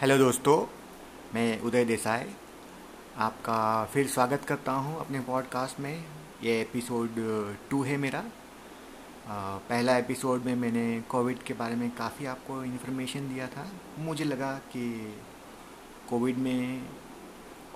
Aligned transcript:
Hello 0.00 0.16
दोस्तों, 0.18 0.56
मैं 1.34 1.60
उदय 1.60 1.84
देसाई। 1.84 2.26
आपका 3.18 3.84
फिर 3.84 4.06
स्वागत 4.08 4.44
करता 4.44 4.72
हूँ 4.74 4.98
अपने 5.00 5.20
पॉडकास्ट 5.20 5.80
में। 5.80 6.04
ये 6.42 6.60
एपिसोड 6.60 7.18
टू 7.70 7.82
है 7.84 7.96
मेरा। 7.96 8.22
पहला 9.28 9.96
एपिसोड 9.96 10.44
में 10.44 10.54
मैंने 10.56 10.84
कोविड 11.08 11.42
के 11.42 11.54
बारे 11.54 11.74
में 11.76 11.90
काफ़ी 11.96 12.26
आपको 12.26 12.62
इन्फॉर्मेशन 12.64 13.28
दिया 13.28 13.46
था। 13.46 13.66
मुझे 13.98 14.24
लगा 14.24 14.52
कि 14.72 14.86
कोविड 16.10 16.38
में 16.38 16.86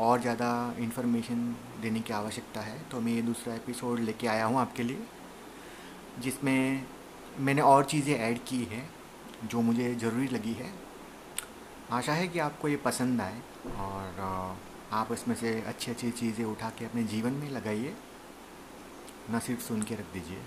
और 0.00 0.20
ज़्यादा 0.20 0.52
इन्फॉर्मेशन 0.78 1.44
देने 1.82 2.00
की 2.00 2.12
आवश्यकता 2.12 2.60
है 2.60 2.78
तो 2.90 3.00
मैं 3.00 3.12
ये 3.12 3.22
दूसरा 3.22 3.54
एपिसोड 3.54 4.00
लेके 4.00 4.26
आया 4.26 4.44
हूँ 4.44 4.58
आपके 4.60 4.82
लिए, 4.82 5.04
जिसमें 6.20 6.86
मैंने 7.40 7.62
और 7.62 7.84
चीज़ें 7.84 8.14
ऐड 8.14 8.38
की 8.48 8.62
हैं, 8.64 8.88
जो 9.44 9.60
मुझे 9.60 9.94
ज़रूरी 9.96 10.28
लगी 10.28 10.52
है। 10.52 10.72
आशा 11.90 12.12
है 12.12 12.28
कि 12.28 12.38
आपको 12.38 12.68
ये 12.68 12.76
पसंद 12.76 13.20
आए 13.20 13.40
और 13.66 14.14
आप 14.92 15.12
इसमें 15.12 15.36
से 15.36 15.60
अच्छी 15.60 15.90
अच्छी 15.90 16.10
चीज़ें 16.10 16.44
उठा 16.44 16.70
के 16.70 16.84
अपने 16.84 17.04
जीवन 17.04 17.32
में 17.32 17.50
लगाइए। 17.50 17.94
ना 19.30 19.38
सिर्फ़ 19.38 19.60
सुन 19.60 19.82
के 19.82 19.94
रख 19.94 20.04
दीजिए। 20.12 20.38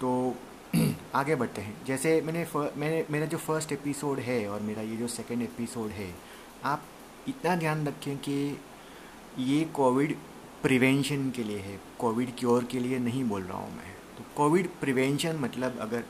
तो 0.00 0.36
आगे 1.14 1.34
बढ़ते 1.34 1.60
हैं। 1.60 1.84
जैसे 1.84 2.20
मैंने 2.20 2.46
मैंने, 2.56 3.06
मेरा 3.10 3.26
जो 3.26 3.38
फ़र्स्ट 3.38 3.72
एपिसोड 3.72 4.18
है 4.18 4.48
और 4.48 4.60
मेरा 4.60 4.82
ये 4.82 4.96
जो 4.96 5.08
सेकंड 5.08 5.42
एपिसोड 5.42 5.90
है, 5.90 6.14
आप 6.64 6.82
इतना 7.28 7.56
ध्यान 7.56 7.86
रखें 7.86 8.18
कि 8.18 8.60
ये 9.38 9.64
कोविड 9.64 10.16
प्रिवेंशन 10.62 11.30
के 11.30 11.44
लिए 11.44 11.58
है। 11.58 11.80
कोविड 11.98 12.32
क्योर 12.38 12.64
के 12.64 12.78
लिए 12.78 12.98
नहीं 12.98 13.24
बोल 13.24 13.42
रहा 13.42 13.58
हूँ 13.58 13.76
मैं। 13.76 13.94
तो 14.18 14.24
कोविड 14.36 14.68
प्रिवेंशन 14.80 15.36
मतलब 15.36 15.78
अगर 15.78 16.04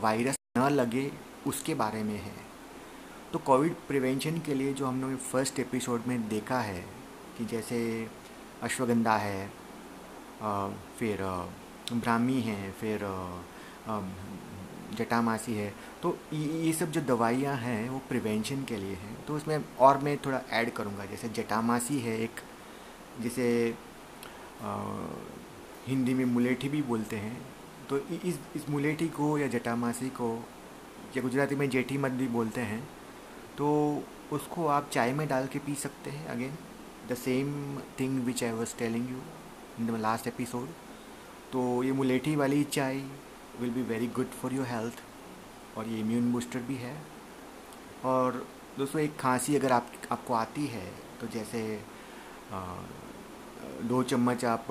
वायरस 0.00 0.36
न 0.58 0.60
लगे, 0.60 1.12
उसके 1.46 1.74
बारे 1.74 2.02
में 2.02 2.18
है। 2.18 2.49
तो 3.32 3.38
कोविड 3.38 3.74
प्रिवेंशन 3.88 4.38
के 4.46 4.54
लिए 4.54 4.72
जो 4.74 4.86
हमने 4.86 5.16
फ़र्स्ट 5.16 5.58
एपिसोड 5.58 6.06
में 6.06 6.28
देखा 6.28 6.58
है 6.60 6.80
कि 7.38 7.44
जैसे 7.44 7.78
अश्वगंधा 8.62 9.16
है 9.16 9.50
फिर 10.98 11.22
ब्राह्मी 11.92 12.40
है, 12.40 12.70
फिर 12.70 13.00
जटामासी 14.98 15.54
है 15.54 15.72
तो 16.02 16.16
ये 16.32 16.72
सब 16.72 16.90
जो 16.90 17.00
दवाइयाँ 17.06 17.56
हैं 17.56 17.88
वो 17.90 17.98
प्रिवेंशन 18.08 18.64
के 18.64 18.76
लिए 18.76 18.94
हैं। 18.94 19.24
तो 19.26 19.34
उसमें 19.36 19.64
और 19.80 19.98
मैं 19.98 20.16
थोड़ा 20.18 20.40
ऐड 20.52 20.72
करूँगा, 20.72 21.04
जैसे 21.06 21.28
जटामासी 21.28 21.98
है 21.98 22.18
एक, 22.20 22.40
जिसे 23.20 23.74
हिंदी 25.88 26.14
में 26.14 26.24
मुलेठी 26.26 26.68
भी 26.68 26.82
बोलते 26.82 27.16
हैं। 27.16 27.36
तो 27.88 27.98
इस 27.98 28.38
इस 28.56 28.68
मुलेठी 28.70 29.08
को 29.10 29.36
या 29.38 29.46
जटामासी 29.48 30.08
को 30.10 30.36
या 31.16 31.22
गुजराती 31.22 31.54
में 31.56 31.68
जेठी 31.70 31.98
मत 31.98 32.10
भी 32.12 32.26
बोलते 32.28 32.60
हैं। 32.62 32.88
तो 33.60 33.70
उसको 34.32 34.66
आप 34.66 34.88
चाय 34.92 35.12
में 35.12 35.26
डाल 35.28 35.46
के 35.46 35.58
पी 35.58 35.74
सकते 35.74 36.10
हैं 36.10 36.26
again 36.26 36.52
the 37.08 37.14
same 37.14 37.48
thing 38.00 38.20
which 38.24 38.42
I 38.44 38.52
was 38.52 38.74
telling 38.76 39.10
you 39.10 39.18
in 39.80 39.86
the 39.86 40.00
last 40.00 40.26
episode 40.26 40.68
तो 41.52 41.82
ये 41.84 41.92
मुलेठी 41.92 42.34
वाली 42.36 42.62
चाय 42.64 42.96
will 43.60 43.70
be 43.70 43.82
very 43.82 44.06
good 44.16 44.30
for 44.42 44.54
your 44.54 44.66
health 44.66 45.02
और 45.78 45.88
ये 45.88 45.98
इम्यून 46.00 46.32
बूस्टर 46.32 46.58
भी 46.58 46.74
है. 46.74 46.94
और 48.04 48.46
दोस्तों, 48.78 49.00
एक 49.02 49.16
खांसी 49.18 49.56
अगर 49.56 49.72
आप, 49.72 49.92
आपको 50.12 50.34
आती 50.34 50.66
है 50.66 50.86
तो 51.20 51.26
जैसे 51.26 51.60
दो 53.88 54.02
चम्मच 54.02 54.44
आप 54.44 54.66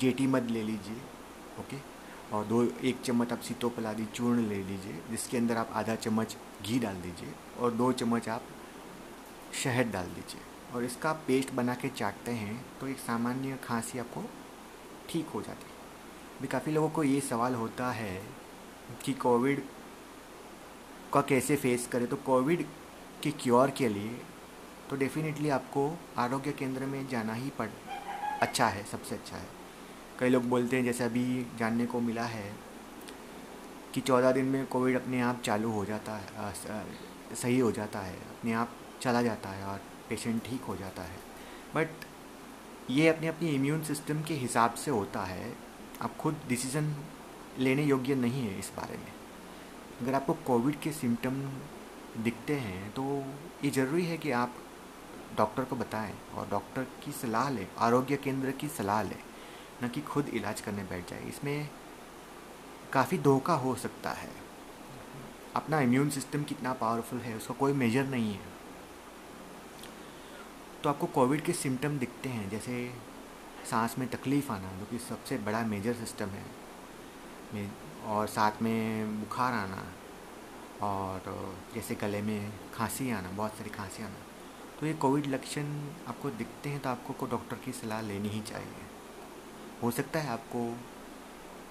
जेटी 0.00 0.26
मध 0.26 0.50
ले 0.50 0.62
लीजिए, 0.62 1.00
ओके? 1.60 1.89
और 2.32 2.44
दो, 2.44 2.62
एक 2.62 3.00
चम्मच 3.04 3.32
आप 3.32 3.40
सीतोपलादी 3.40 4.04
चूर्ण 4.06 4.46
ले 4.48 4.62
लीजिए, 4.64 5.00
जिसके 5.10 5.36
अंदर 5.36 5.56
आप 5.56 5.70
आधा 5.74 5.94
चम्मच 5.96 6.36
घी 6.62 6.78
डाल 6.78 6.96
दीजिए 6.96 7.32
और 7.60 7.70
दो 7.72 7.90
चम्मच 7.92 8.28
आप 8.28 8.42
शहद 9.54 9.90
डाल 9.92 10.06
दीजिए। 10.06 10.40
और 10.74 10.84
इसका 10.84 11.12
पेस्ट 11.26 11.52
बना 11.52 11.74
के 11.74 11.88
चाटते 11.90 12.30
हैं 12.32 12.64
तो 12.80 12.86
एक 12.88 12.98
सामान्य 12.98 13.58
खांसी 13.64 13.98
आपको 13.98 14.24
ठीक 15.08 15.28
हो 15.28 15.42
जाती 15.42 15.64
है। 15.64 15.78
भी 16.40 16.48
काफ़ी 16.48 16.72
लोगों 16.72 16.88
को 16.88 17.02
ये 17.04 17.20
सवाल 17.20 17.54
होता 17.54 17.90
है 17.92 18.22
कि 19.04 19.12
कोविड 19.12 19.62
का 21.14 21.20
कैसे 21.20 21.56
फेस 21.56 21.86
करें 21.86 22.06
तो 22.08 22.16
कोविड 22.16 22.66
के 23.22 23.30
क्योर 23.32 23.70
के 23.70 23.88
लिए 23.88 24.20
तो 24.90 24.96
डेफिनेटली 24.96 25.48
आपको 25.48 25.90
आरोग्य 26.18 26.52
केंद्र 26.52 26.86
में 26.86 27.06
जाना 27.08 27.34
ही 27.34 27.50
पड़ 27.58 27.68
अच्छा 28.42 28.66
है, 28.66 28.84
सबसे 28.84 29.14
अच्छा 29.14 29.36
है। 29.36 29.59
कई 30.20 30.28
लोग 30.28 30.48
बोलते 30.48 30.76
हैं, 30.76 30.84
जैसे 30.84 31.04
अभी 31.04 31.46
जानने 31.58 31.84
को 31.86 32.00
मिला 32.00 32.24
है 32.24 32.52
कि 33.94 34.00
चौदह 34.00 34.32
दिन 34.32 34.44
में 34.46 34.66
कोविड 34.66 34.96
अपने 34.96 35.20
आप 35.20 35.40
चालू 35.44 35.70
हो 35.72 35.84
जाता 35.84 36.16
है 36.16 36.84
सही 37.34 37.58
हो 37.58 37.70
जाता 37.72 37.98
है, 38.00 38.14
अपने 38.14 38.52
आप 38.54 38.72
चला 39.02 39.22
जाता 39.22 39.48
है 39.48 39.64
और 39.66 39.80
पेशेंट 40.08 40.42
ठीक 40.44 40.62
हो 40.62 40.76
जाता 40.76 41.02
है। 41.02 41.16
बट 41.74 42.04
ये 42.90 43.08
अपने 43.08 43.28
अपने 43.28 43.50
इम्यून 43.50 43.82
सिस्टम 43.84 44.20
के 44.22 44.34
हिसाब 44.34 44.74
से 44.74 44.90
होता 44.90 45.24
है। 45.24 45.52
आप 46.02 46.16
खुद 46.16 46.40
डिसीज़न 46.48 46.94
लेने 47.58 47.84
योग्य 47.84 48.14
नहीं 48.16 48.42
है 48.42 48.58
इस 48.58 48.70
बारे 48.76 48.96
में। 48.96 49.12
अगर 50.02 50.14
आपको 50.14 50.32
कोविड 50.46 50.78
के 50.80 50.92
सिम्टम 50.92 51.40
दिखते 52.18 52.54
हैं 52.58 52.90
तो 52.92 53.02
ये 53.64 53.70
ज़रूरी 53.70 54.04
है 54.04 54.18
कि 54.18 54.30
आप 54.34 54.54
डॉक्टर 55.38 55.64
को 55.64 55.76
बताएँ 55.76 56.14
और 56.34 56.48
डॉक्टर 56.50 56.86
की 57.04 57.12
सलाह 57.14 57.50
लें, 57.50 57.66
आरोग्य 57.78 58.16
केंद्र 58.18 58.50
की 58.52 58.68
सलाह 58.68 59.02
लें। 59.02 59.18
न 59.84 59.88
कि 59.88 60.00
खुद 60.00 60.28
इलाज 60.28 60.60
करने 60.60 60.84
बैठ 60.84 61.10
जाए। 61.10 61.22
इसमें 61.22 61.70
काफ़ी 62.92 63.18
धोखा 63.18 63.54
हो 63.54 63.74
सकता 63.74 64.10
है। 64.10 64.30
अपना 65.56 65.80
इम्यून 65.80 66.10
सिस्टम 66.10 66.42
कितना 66.42 66.72
पावरफुल 66.72 67.18
है, 67.18 67.36
उसका 67.36 67.54
कोई 67.54 67.72
मेजर 67.72 68.06
नहीं 68.06 68.34
है। 68.34 68.46
तो 70.82 70.88
आपको 70.88 71.06
कोविड 71.06 71.44
के 71.44 71.52
सिम्टम 71.52 71.98
दिखते 71.98 72.28
हैं, 72.28 72.50
जैसे 72.50 72.94
सांस 73.70 73.98
में 73.98 74.08
तकलीफ़ 74.08 74.52
आना, 74.52 74.72
जो 74.72 74.86
कि 74.86 74.98
सबसे 74.98 75.38
बड़ा 75.38 75.62
मेजर 75.62 75.94
सिस्टम 75.94 76.26
है। 76.26 76.44
और 78.06 78.26
साथ 78.26 78.62
में 78.62 79.20
बुखार 79.20 79.52
आना, 79.52 79.86
और 80.86 81.54
जैसे 81.74 81.94
गले 81.94 82.22
में 82.22 82.52
खांसी 82.74 83.10
आना, 83.10 83.30
बहुत 83.30 83.54
सारी 83.54 83.70
खांसी 83.70 84.02
आना। 84.02 84.18
तो 84.80 84.86
ये 84.86 84.92
कोविड 84.94 85.26
लक्षण 85.26 85.64
आपको 86.08 86.30
दिखते 86.30 86.68
हैं 86.68 86.80
तो 86.80 86.88
आपको 86.88 87.12
को 87.12 87.26
डॉक्टर 87.26 87.56
की 87.56 87.72
सलाह 87.72 88.00
लेनी 88.00 88.28
ही 88.28 88.40
चाहिए। 88.40 88.99
हो 89.82 89.90
सकता 89.90 90.20
है 90.20 90.28
आपको 90.28 90.64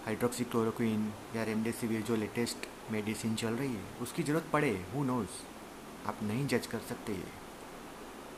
हाइड्रोक्सीक्लोरोक्विन 0.06 1.12
या 1.36 1.44
रेमडेसिविर 1.44 2.02
जो 2.02 2.16
लेटेस्ट 2.16 2.68
मेडिसिन 2.92 3.36
चल 3.36 3.54
रही 3.54 3.74
है, 3.74 3.84
उसकी 4.02 4.24
ज़रूरत 4.24 4.50
पड़े 4.54 4.72
हु 4.94 5.04
नोज़ 5.04 6.08
आप 6.08 6.24
नहीं 6.24 6.48
जज 6.48 6.68
कर 6.68 6.80
सकते 6.90 7.14
ये। 7.14 7.32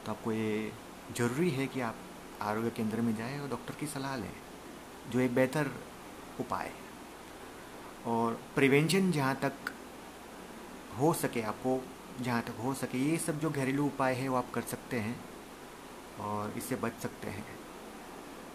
तो 0.05 0.11
आपको 0.11 0.31
ये 0.31 0.71
ज़रूरी 1.17 1.49
है 1.49 1.67
कि 1.67 1.81
आप 1.81 1.95
आरोग्य 2.41 2.69
केंद्र 2.69 3.01
में 3.01 3.15
जाएँ 3.15 3.39
और 3.39 3.49
डॉक्टर 3.49 3.75
की 3.79 3.87
सलाह 3.87 4.15
लें, 4.15 4.31
जो 5.11 5.19
एक 5.19 5.35
बेहतर 5.35 5.71
उपाय 6.39 6.71
और 8.07 8.39
प्रिवेंशन 8.55 9.11
जहाँ 9.11 9.35
तक 9.43 9.73
हो 10.99 11.13
सके, 11.13 11.41
आपको 11.43 11.79
जहाँ 12.21 12.41
तक 12.41 12.59
हो 12.63 12.73
सके, 12.73 12.97
ये 12.99 13.17
सब 13.17 13.39
जो 13.39 13.49
घरेलू 13.49 13.85
उपाय 13.85 14.13
है, 14.13 14.27
वो 14.27 14.37
आप 14.37 14.51
कर 14.53 14.61
सकते 14.71 14.99
हैं 14.99 15.19
और 16.21 16.53
इससे 16.57 16.75
बच 16.75 16.99
सकते 17.01 17.27
हैं। 17.29 17.45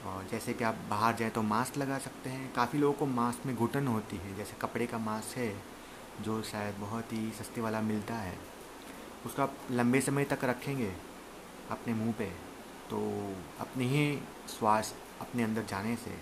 और 0.06 0.27
जैसे 0.31 0.53
कि 0.55 0.65
आप 0.65 0.78
बाहर 0.91 1.15
जाए 1.17 1.31
तो 1.31 1.43
मास्क 1.44 1.77
लगा 1.78 1.99
सकते 1.99 2.31
हैं। 2.31 2.53
काफ़ी 2.55 2.78
लोगों 2.78 2.94
को 2.94 3.06
मास्क 3.06 3.47
में 3.47 3.55
घुटन 3.56 3.87
होती 3.87 4.17
है, 4.17 4.37
जैसे 4.37 4.56
कपड़े 4.61 4.87
का 4.87 4.99
मास्क 5.00 5.37
है, 5.37 5.55
जो 6.22 6.43
शायद 6.43 6.75
बहुत 6.81 7.12
ही 7.12 7.31
सस्ते 7.39 7.61
वाला 7.61 7.81
मिलता 7.83 8.15
है। 8.17 8.37
उसको 9.27 9.43
आप 9.43 9.56
लंबे 9.71 10.00
समय 10.00 10.25
तक 10.25 10.44
रखेंगे 10.44 10.93
अपने 11.71 11.94
मुँह 11.94 12.12
पे 12.12 12.25
तो 12.91 12.99
अपने 13.61 13.84
ही 13.84 14.19
श्वास 14.49 14.94
अपने 15.21 15.43
अंदर 15.43 15.65
जाने 15.65 15.97
से 15.97 16.19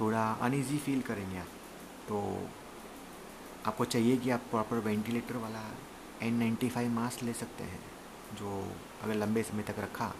थोड़ा 0.00 0.24
अनईजी 0.42 0.78
फील 0.78 1.00
करेंगे 1.02 1.38
आप। 1.38 1.48
तो 2.08 2.20
आपको 3.66 3.84
चाहिए 3.86 4.16
कि 4.16 4.30
आप 4.30 4.40
प्रॉपर 4.50 4.78
वेंटिलेटर 4.86 5.36
वाला 5.36 5.62
एन 6.22 6.34
नाइन्टी 6.34 6.68
फाइव 6.68 6.90
मास्क 6.92 7.22
ले 7.22 7.32
सकते 7.34 7.64
हैं, 7.64 7.80
जो 8.34 8.50
अगर 9.02 9.14
लंबे 9.14 9.42
समय 9.42 9.62
तक 9.62 9.78
रखा 9.78 10.12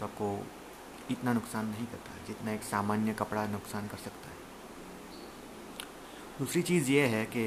तो 0.00 0.06
आपको 0.06 0.36
इतना 1.10 1.32
नुकसान 1.32 1.66
नहीं 1.66 1.86
करता, 1.86 2.12
जितना 2.26 2.52
एक 2.52 2.62
सामान्य 2.64 3.12
कपड़ा 3.14 3.46
नुकसान 3.48 3.86
कर 3.88 3.98
सकता 3.98 4.28
है। 4.28 4.38
दूसरी 6.38 6.62
चीज़ 6.62 6.90
ये 6.90 7.06
है 7.08 7.24
कि 7.26 7.44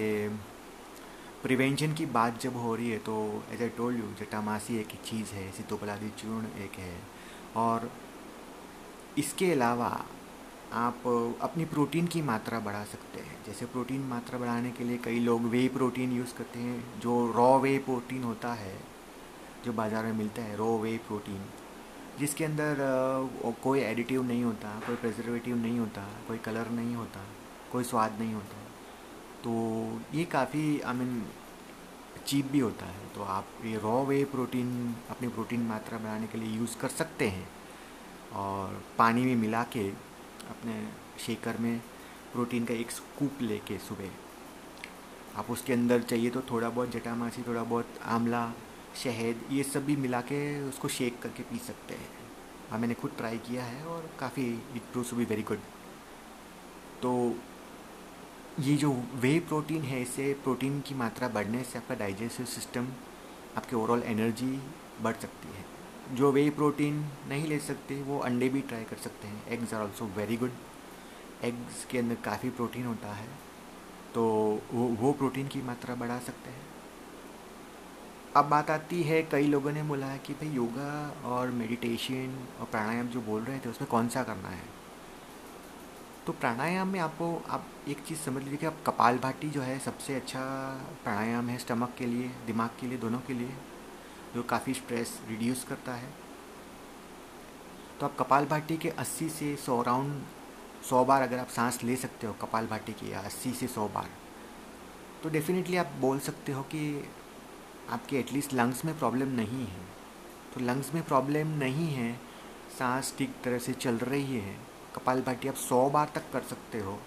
प्रिवेंशन 1.44 1.94
की 1.94 2.06
बात 2.08 2.40
जब 2.42 2.56
हो 2.56 2.76
रही 2.76 2.90
है 2.90 2.98
तो 3.00 3.16
एज 3.54 3.62
ए 3.62 3.70
टोल्ड 3.78 4.00
यू 4.00 4.06
जटामासी 4.20 4.78
एक 4.80 4.92
चीज़ 5.06 5.34
है, 5.34 5.52
सितोपलादी 5.52 6.10
चूर्ण 6.20 6.48
एक 6.64 6.80
है। 6.80 6.98
और 7.58 7.90
इसके 9.18 9.52
अलावा 9.52 9.90
आप 10.74 11.04
अपनी 11.42 11.66
प्रोटीन 11.66 12.08
की 12.08 12.22
मात्रा 12.22 12.60
बढ़ा 12.60 12.84
सकते 12.84 13.20
हैं। 13.20 13.44
जैसे 13.46 13.66
प्रोटीन 13.66 14.02
मात्रा 14.08 14.40
बढ़ाने 14.40 14.72
के 14.72 14.84
लिए 14.84 14.98
कई 14.98 15.20
लोग 15.20 15.44
वे 15.48 15.68
प्रोटीन 15.74 16.12
यूज़ 16.12 16.34
करते 16.36 16.60
हैं, 16.60 17.00
जो 17.00 17.32
रॉ 17.32 17.58
वे 17.60 17.78
प्रोटीन 17.80 18.24
होता 18.24 18.54
है, 18.54 18.78
जो 19.66 19.74
बाज़ार 19.74 20.06
में 20.06 20.14
मिलता 20.14 20.42
है 20.42 20.56
रॉ 20.58 20.78
वे 20.78 20.98
प्रोटीन 21.08 21.42
जिसके 22.20 22.46
अंदर 22.46 22.78
कोई 23.64 23.80
एडिटिव 23.80 24.24
नहीं 24.24 24.44
होता, 24.44 24.80
कोई 24.88 24.96
प्रिजर्वेटिव 24.96 25.56
नहीं 25.56 25.80
होता, 25.80 26.08
कोई 26.28 26.38
कलर 26.38 26.70
नहीं 26.72 26.96
होता, 26.96 27.26
कोई 27.72 27.84
स्वाद 27.84 28.20
नहीं 28.20 28.34
होता। 28.34 28.58
तो 29.44 29.54
ये 30.14 30.26
काफ़ी 30.26 30.80
आई 30.80 30.94
मीन 30.94 31.24
चीप 32.28 32.52
भी 32.52 32.60
होता 32.60 32.86
है। 32.86 33.08
तो 33.16 33.24
आप 33.24 33.46
ये 33.66 33.78
रॉ 33.78 34.04
वे 34.06 34.24
प्रोटीन 34.26 34.96
अपनी 35.10 35.28
प्रोटीन 35.28 35.62
मात्रा 35.62 35.98
बढ़ाने 35.98 36.28
के 36.28 36.38
लिए 36.38 36.58
यूज़ 36.58 36.78
कर 36.78 36.90
सकते 36.90 37.28
हैं। 37.28 37.48
और 38.34 38.82
पानी 38.98 39.26
में 39.26 39.36
मिला 39.36 39.64
के 39.64 39.88
अपने 40.50 40.76
शेकर 41.20 41.58
में 41.58 41.80
प्रोटीन 42.34 42.66
का 42.66 42.74
एक 42.74 42.92
स्कूप 42.92 43.42
लेके 43.42 43.78
सुबह। 43.78 44.10
आप 45.40 45.50
उसके 45.50 45.74
अंदर 45.74 46.02
चाहिए 46.02 46.30
तो 46.30 46.42
थोड़ा 46.42 46.70
बहुत 46.70 46.92
जटामासी, 46.92 47.42
थोड़ा 47.42 47.64
बहुत 47.64 48.00
आंवला 48.06 48.46
शहद, 48.96 49.42
ये 49.52 49.64
सब 49.64 49.86
भी 49.86 49.96
मिला 49.98 50.22
के 50.22 50.40
उसको 50.62 50.88
शेक 50.90 51.22
करके 51.22 51.44
पी 51.44 51.58
सकते 51.60 51.94
हैं। 51.94 52.10
हाँ 52.70 52.80
मैंने 52.80 52.94
खुद 52.94 53.12
ट्राई 53.18 53.38
किया 53.40 53.64
है 53.64 53.86
और 53.86 54.10
काफ़ी 54.20 54.46
it 54.76 54.82
prove 54.92 55.06
to 55.10 55.16
be 55.16 55.26
very 55.26 55.44
good 55.44 55.60
तो 57.02 57.14
ये 58.60 58.76
जो 58.78 58.92
वे 59.16 59.40
प्रोटीन 59.42 59.82
है, 59.82 60.02
इससे 60.02 60.34
प्रोटीन 60.44 60.80
की 60.82 60.96
मात्रा 60.96 61.28
बढ़ने 61.30 61.64
से 61.64 61.78
आपका 61.78 61.96
डाइजेस्टिव 61.96 62.46
सिस्टम 62.48 62.88
आपके 63.58 63.76
ओवरऑल 63.76 64.04
एनर्जी 64.04 64.60
बढ़ 65.02 65.16
सकती 65.16 65.48
है। 65.48 66.16
जो 66.16 66.32
वे 66.32 66.50
प्रोटीन 66.52 67.04
नहीं 67.30 67.48
ले 67.48 67.60
सकते, 67.62 68.02
वो 68.02 68.20
अंडे 68.20 68.50
भी 68.50 68.62
ट्राई 68.62 68.84
कर 68.84 68.98
सकते 68.98 69.28
हैं। 69.28 69.48
Eggs 69.48 69.74
are 69.74 69.82
also 69.82 70.06
very 70.18 70.38
good 70.38 70.52
eggs 71.44 71.86
के 71.86 71.98
अंदर 71.98 72.16
काफ़ी 72.26 72.50
प्रोटीन 72.52 72.86
होता 72.86 73.14
है 73.14 73.28
तो 74.14 74.24
वो 74.72 74.88
वो 75.00 75.12
प्रोटीन 75.14 75.48
की 75.48 75.62
मात्रा 75.62 75.96
बढ़ा 75.96 76.20
सकते 76.22 76.50
हैं। 76.50 76.62
अब 78.36 78.46
बात 78.46 78.70
आती 78.70 79.04
है, 79.04 79.24
कई 79.24 79.48
लोगों 79.48 79.72
ने 79.72 79.84
बोला 79.84 80.06
है 80.06 80.20
कि 80.20 80.34
भाई 80.34 80.50
योगा 80.50 81.16
और 81.26 81.52
मेडिटेशन 81.52 82.48
और 82.60 82.66
प्राणायाम 82.66 83.08
जो 83.08 83.22
बोल 83.22 83.42
रहे 83.42 83.60
थे, 83.60 83.70
उसमें 83.70 83.90
कौन 83.90 84.08
सा 84.08 84.24
करना 84.24 84.50
है? 84.50 84.64
तो 86.28 86.34
प्राणायाम 86.34 86.88
में 86.88 87.00
आपको, 87.00 87.42
आप 87.50 87.66
एक 87.88 88.00
चीज़ 88.00 88.20
समझ 88.20 88.44
लीजिए 88.44 88.58
कि 88.58 88.66
आप 88.66 88.78
कपाल 88.88 89.18
भाटी 89.18 89.50
जो 89.50 89.62
है, 89.62 89.80
सबसे 89.80 90.16
अच्छा 90.16 90.42
प्राणायाम 91.04 91.50
है 91.50 91.58
स्टमक 91.58 91.94
के 91.98 92.06
लिए, 92.06 92.32
दिमाग 92.48 92.70
के 92.82 92.88
लिए, 92.88 92.98
दोनों 92.98 93.20
के 93.20 93.34
लिए, 93.34 93.54
जो 94.36 94.44
काफ़ी 94.44 94.74
स्ट्रेस 94.74 95.20
रिड्यूस 95.30 95.64
करता 95.64 95.94
है। 95.94 96.10
तो 98.00 98.06
आप 98.06 98.16
कपाल 98.20 98.46
भाटी 98.46 98.78
के 98.78 98.90
80 98.90 99.30
से 99.30 99.56
100 99.56 99.82
राउंड 99.82 100.22
100 100.84 101.06
बार 101.06 101.22
अगर 101.22 101.40
आप 101.40 101.48
सांस 101.48 101.84
ले 101.84 101.96
सकते 101.96 102.28
हो 102.28 102.34
कपाल 102.34 102.68
भाटी 102.68 102.94
की, 102.94 103.12
या 103.12 103.20
80 103.20 103.54
से 103.54 103.68
100 103.68 103.88
बार 103.88 104.10
तो 105.24 105.30
डेफिनेटली 105.30 105.78
आप 105.78 105.92
बोल 106.00 106.20
सकते 106.20 106.52
हो 106.52 106.64
कि 106.64 107.10
आपके 107.90 108.18
एटलीस्ट 108.20 108.54
लंग्स 108.54 108.86
में 108.86 108.98
प्रॉब्लम 109.00 109.28
नहीं 109.28 109.66
है। 109.68 109.82
तो 110.54 110.60
लंग्स 110.60 110.94
में 110.94 111.04
प्रॉब्लम 111.04 111.48
नहीं 111.58 111.88
है 111.88 112.14
सांस 112.78 113.14
ठीक 113.18 113.36
तरह 113.44 113.58
से 113.58 113.74
चल 113.74 113.98
रही 113.98 114.38
है 114.38 114.56
कपाल 114.96 115.22
भाटी 115.22 115.48
आप 115.48 115.56
सौ 115.56 115.90
बार 115.90 116.12
तक 116.16 116.32
कर 116.34 116.42
सकते 116.42 116.80
हो। 116.80 117.00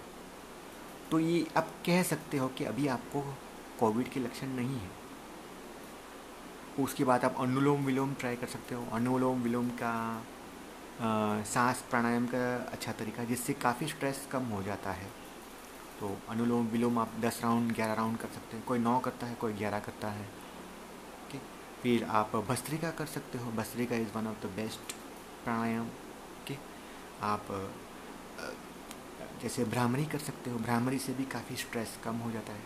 तो 1.11 1.19
ये 1.19 1.45
आप 1.57 1.67
कह 1.85 2.03
सकते 2.03 2.37
हो 2.37 2.47
कि 2.47 2.65
अभी 2.65 2.87
आपको 2.87 3.21
कोविड 3.79 4.09
के 4.11 4.19
लक्षण 4.19 4.47
नहीं 4.47 4.79
है। 4.79 4.89
उसके 6.79 7.03
बाद 7.03 7.25
आप 7.25 7.35
अनुलोम 7.39 7.85
विलोम 7.85 8.13
ट्राई 8.13 8.35
कर 8.35 8.47
सकते 8.47 8.75
हो। 8.75 8.85
अनुलोम 8.93 9.41
विलोम 9.41 9.69
का 9.69 10.23
आ, 11.01 11.43
सांस 11.43 11.81
प्राणायाम 11.89 12.25
का 12.25 12.39
अच्छा 12.71 12.91
तरीका 12.91 13.23
जिससे 13.23 13.53
काफ़ी 13.53 13.87
स्ट्रेस 13.87 14.27
कम 14.31 14.43
हो 14.43 14.61
जाता 14.63 14.91
है। 14.91 15.07
तो 15.99 16.17
अनुलोम 16.29 16.67
विलोम 16.67 16.97
आप 16.99 17.11
दस 17.19 17.39
राउंड 17.43 17.71
ग्यारह 17.71 17.93
राउंड 17.93 18.17
कर 18.17 18.27
सकते 18.27 18.57
हैं। 18.57 18.65
कोई 18.65 18.79
नौ 18.79 18.97
करता 18.99 19.27
है 19.27 19.35
कोई 19.35 19.53
ग्यारह 19.53 19.79
करता 19.79 20.07
है। 20.07 20.25
फिर 21.83 22.03
आप 22.11 22.35
भस्त्रिका 22.49 22.89
कर 22.91 23.05
सकते 23.05 23.37
हो। 23.37 23.51
Bhastrika 23.51 23.95
is 23.95 24.15
one 24.15 24.27
of 24.27 24.45
the 24.45 24.49
best 24.55 24.93
pranayama 25.43 25.87
के। 26.47 26.57
आप 27.23 27.47
जैसे 29.41 29.65
भ्रामरी 29.65 30.05
कर 30.05 30.19
सकते 30.19 30.49
हो। 30.49 30.57
भ्रामरी 30.57 30.99
से 30.99 31.13
भी 31.13 31.25
काफ़ी 31.25 31.55
स्ट्रेस 31.55 31.97
कम 32.03 32.15
हो 32.15 32.31
जाता 32.31 32.53
है। 32.53 32.65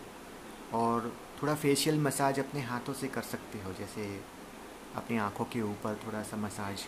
और 0.74 1.12
थोड़ा 1.42 1.54
फेशियल 1.54 2.00
मसाज 2.00 2.38
अपने 2.40 2.60
हाथों 2.60 2.94
से 2.94 3.08
कर 3.08 3.22
सकते 3.22 3.62
हो। 3.62 3.72
जैसे 3.72 4.04
अपनी 4.96 5.16
आँखों 5.18 5.44
के 5.44 5.62
ऊपर 5.62 6.00
थोड़ा 6.06 6.22
सा 6.22 6.36
मसाज 6.36 6.84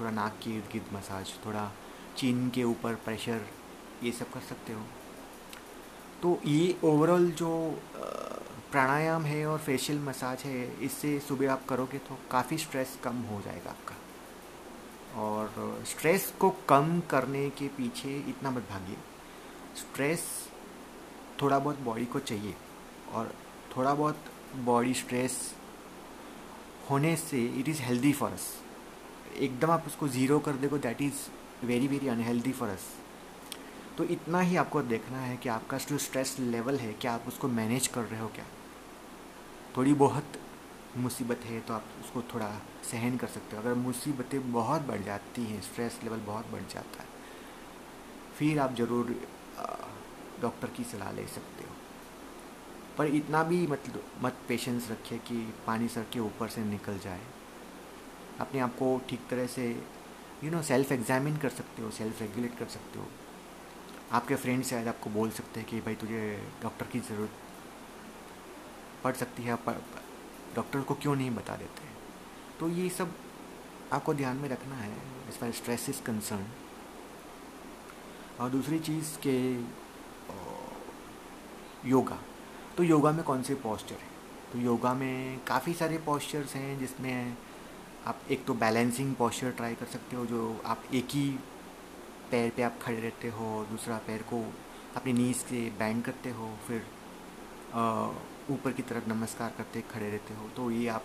थोड़ा 0.00 0.10
नाक 0.10 0.38
के 0.44 0.50
इर्द 0.50 0.68
गिर्द 0.72 0.94
मसाज 0.94 1.32
थोड़ा 1.46 1.70
चीन 2.16 2.48
के 2.50 2.64
ऊपर 2.64 2.94
प्रेशर 2.94 3.46
ये 4.02 4.12
सब 4.12 4.30
कर 4.32 4.40
सकते 4.40 4.72
हो। 4.72 4.82
तो 6.22 6.38
ये 6.46 6.76
ओवरऑल 6.84 7.30
जो 7.32 7.50
प्राणायाम 8.74 9.24
है 9.24 9.44
और 9.46 9.58
फेशियल 9.60 9.98
मसाज 10.00 10.42
है, 10.44 10.84
इससे 10.84 11.18
सुबह 11.20 11.52
आप 11.52 11.64
करोगे 11.68 11.98
तो 12.00 12.16
काफ़ी 12.30 12.56
स्ट्रेस 12.58 12.98
कम 13.04 13.16
हो 13.24 13.40
जाएगा 13.40 13.70
आपका। 13.70 13.94
और 15.16 15.82
स्ट्रेस 15.86 16.32
को 16.40 16.50
कम 16.68 17.00
करने 17.10 17.48
के 17.50 17.68
पीछे 17.76 18.16
इतना 18.28 18.50
मत 18.50 18.62
भागिए। 18.70 18.96
स्ट्रेस 19.76 20.24
थोड़ा 21.42 21.58
बहुत 21.58 21.78
बॉडी 21.80 22.04
को 22.06 22.18
चाहिए 22.20 22.54
और 23.12 23.32
थोड़ा 23.76 23.92
बहुत 23.94 24.24
बॉडी 24.64 24.94
स्ट्रेस 24.94 25.38
होने 26.90 27.14
से 27.16 27.44
it 27.60 27.68
is 27.68 27.82
healthy 27.82 28.12
for 28.12 28.32
us 28.32 28.48
एकदम 29.38 29.70
आप 29.70 29.86
उसको 29.86 30.08
ज़ीरो 30.08 30.38
कर 30.38 30.56
देखो 30.64 30.78
that 30.80 31.02
is 31.02 31.22
very 31.66 31.88
very 31.88 32.08
unhealthy 32.08 32.52
for 32.52 32.68
us 32.68 32.88
तो 33.98 34.04
इतना 34.12 34.40
ही 34.40 34.56
आपको 34.56 34.82
देखना 34.84 35.18
है 35.20 35.36
कि 35.36 35.48
आपका 35.50 35.78
जो 35.80 35.98
स्ट्रेस 36.00 36.36
लेवल 36.40 36.78
है, 36.78 36.92
क्या 36.92 37.12
आप 37.12 37.24
उसको 37.28 37.48
मैनेज 37.50 37.86
कर 37.86 38.02
रहे 38.02 38.20
हो 38.20 38.28
क्या? 38.34 38.44
थोड़ी 39.76 39.92
बहुत 39.96 40.38
मुसीबत 40.96 41.40
है 41.44 41.60
तो 41.60 41.74
आप 41.74 41.84
उसको 42.00 42.22
थोड़ा 42.34 42.50
सहन 42.90 43.16
कर 43.16 43.26
सकते 43.28 43.56
हो। 43.56 43.62
अगर 43.62 43.74
मुसीबतें 43.76 44.52
बहुत 44.52 44.82
बढ़ 44.82 45.02
जाती 45.02 45.44
हैं 45.44 45.60
स्ट्रेस 45.62 45.98
लेवल 46.04 46.18
बहुत 46.26 46.50
बढ़ 46.52 46.62
जाता 46.74 47.02
है, 47.02 47.08
फिर 48.38 48.58
आप 48.60 48.74
ज़रूर 48.76 49.14
डॉक्टर 50.42 50.68
की 50.76 50.84
सलाह 50.84 51.12
ले 51.12 51.26
सकते 51.28 51.64
हो। 51.64 51.72
पर 52.98 53.06
इतना 53.16 53.42
भी 53.44 53.66
मत 53.66 53.92
मत 54.22 54.36
पेशेंस 54.48 54.90
रखिए 54.90 55.18
कि 55.20 55.36
पानी 55.66 55.88
सर 55.88 56.06
के 56.12 56.20
ऊपर 56.20 56.48
से 56.48 56.64
निकल 56.64 56.98
जाए। 56.98 57.20
अपने 58.40 58.60
आप 58.60 58.74
को 58.78 59.00
ठीक 59.08 59.26
तरह 59.30 59.46
से 59.46 59.68
यू 60.44 60.50
नो 60.50 60.62
सेल्फ 60.62 60.92
एग्जामिन 60.92 61.36
कर 61.36 61.48
सकते 61.50 61.82
हो 61.82 61.90
सेल्फ 61.92 62.20
रेगुलेट 62.22 62.58
कर 62.58 62.66
सकते 62.68 62.98
हो। 62.98 63.06
आपके 64.12 64.36
फ्रेंड 64.36 64.64
शायद 64.64 64.88
आपको 64.88 65.10
बोल 65.10 65.30
सकते 65.32 65.60
हैं 65.60 65.68
कि, 65.68 65.80
भाई 65.80 65.94
तुझे 65.96 66.20
डॉक्टर 66.62 66.86
की 66.86 67.00
ज़रूरत 67.00 67.43
पढ़ 69.04 69.14
सकती 69.14 69.42
है 69.42 69.56
डॉक्टर 70.56 70.80
को 70.80 70.94
क्यों 70.94 71.14
नहीं 71.16 71.30
बता 71.30 71.56
देते 71.56 71.88
तो 72.60 72.68
ये 72.70 72.88
सब 72.88 73.14
आपको 73.92 74.14
ध्यान 74.14 74.36
में 74.36 74.48
रखना 74.48 74.76
है 74.76 74.92
as 75.28 75.38
far 75.38 75.52
stress 75.52 75.88
is 75.88 76.02
concern 76.02 76.46
और 78.40 78.50
दूसरी 78.50 78.78
चीज़ 78.80 79.16
के 79.26 79.34
योगा। 81.88 82.18
तो 82.76 82.82
योगा 82.82 83.10
में 83.12 83.22
कौन 83.24 83.42
से 83.42 83.54
पॉस्चर 83.54 83.94
हैं? 83.94 84.10
तो 84.52 84.58
योगा 84.58 84.92
में 84.94 85.40
काफ़ी 85.44 85.72
सारे 85.74 85.98
पॉस्चर्स 85.98 86.54
हैं, 86.54 86.78
जिसमें 86.78 87.36
आप 88.06 88.20
एक 88.30 88.44
तो 88.46 88.54
बैलेंसिंग 88.54 89.14
पॉस्चर 89.14 89.50
ट्राई 89.50 89.74
कर 89.74 89.86
सकते 89.86 90.16
हो, 90.16 90.24
जो 90.26 90.62
आप 90.66 90.82
एक 90.94 91.08
ही 91.10 91.28
पैर 92.30 92.50
पे 92.56 92.62
आप 92.62 92.78
खड़े 92.82 93.00
रहते 93.00 93.28
हो, 93.28 93.64
दूसरा 93.70 93.96
पैर 94.06 94.22
को 94.22 94.42
अपनी 94.96 95.12
नीज 95.12 95.36
से 95.36 95.60
बैंड 95.78 96.02
करते 96.04 96.30
हो, 96.30 96.48
फिर 96.66 96.86
ऊपर 98.50 98.72
की 98.72 98.82
तरफ़ 98.82 99.08
नमस्कार 99.08 99.52
करते 99.58 99.80
खड़े 99.80 100.10
रहते 100.10 100.34
हो 100.34 100.48
तो 100.48 100.70
ये 100.70 100.88
आप 100.88 101.04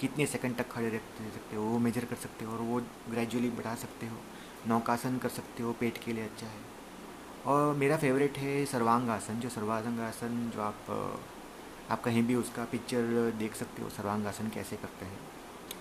कितने 0.00 0.26
सेकंड 0.26 0.56
तक 0.56 0.70
खड़े 0.70 0.88
रह 0.88 0.98
सकते 1.30 1.56
हो? 1.56 1.64
वो 1.64 1.78
मेजर 1.78 2.04
कर 2.04 2.16
सकते 2.16 2.44
हो 2.44 2.52
और 2.52 2.60
वो 2.60 2.80
ग्रेजुअली 3.10 3.50
बढ़ा 3.50 3.74
सकते 3.74 4.06
हो। 4.06 4.16
नौकासन 4.66 5.18
कर 5.18 5.28
सकते 5.28 5.62
हो, 5.62 5.72
पेट 5.72 5.98
के 5.98 6.12
लिए 6.12 6.24
अच्छा 6.24 6.46
है। 6.46 6.60
और 7.46 7.74
मेरा 7.74 7.96
फेवरेट 7.96 8.38
है 8.38 8.64
सर्वांग 8.66 9.08
आसन 9.08 9.40
जो 9.40 9.48
सर्वांग 9.48 10.00
आसन 10.00 10.50
जो 10.54 10.62
आप 10.62 10.90
आप 11.90 12.02
कहीं 12.02 12.22
भी 12.22 12.34
उसका 12.34 12.64
पिक्चर 12.64 13.30
देख 13.38 13.54
सकते 13.54 13.82
हो 13.82 13.90
सर्वांग 13.90 14.26
आसन 14.26 14.48
कैसे 14.48 14.76
करते 14.76 15.06
हैं। 15.06 15.18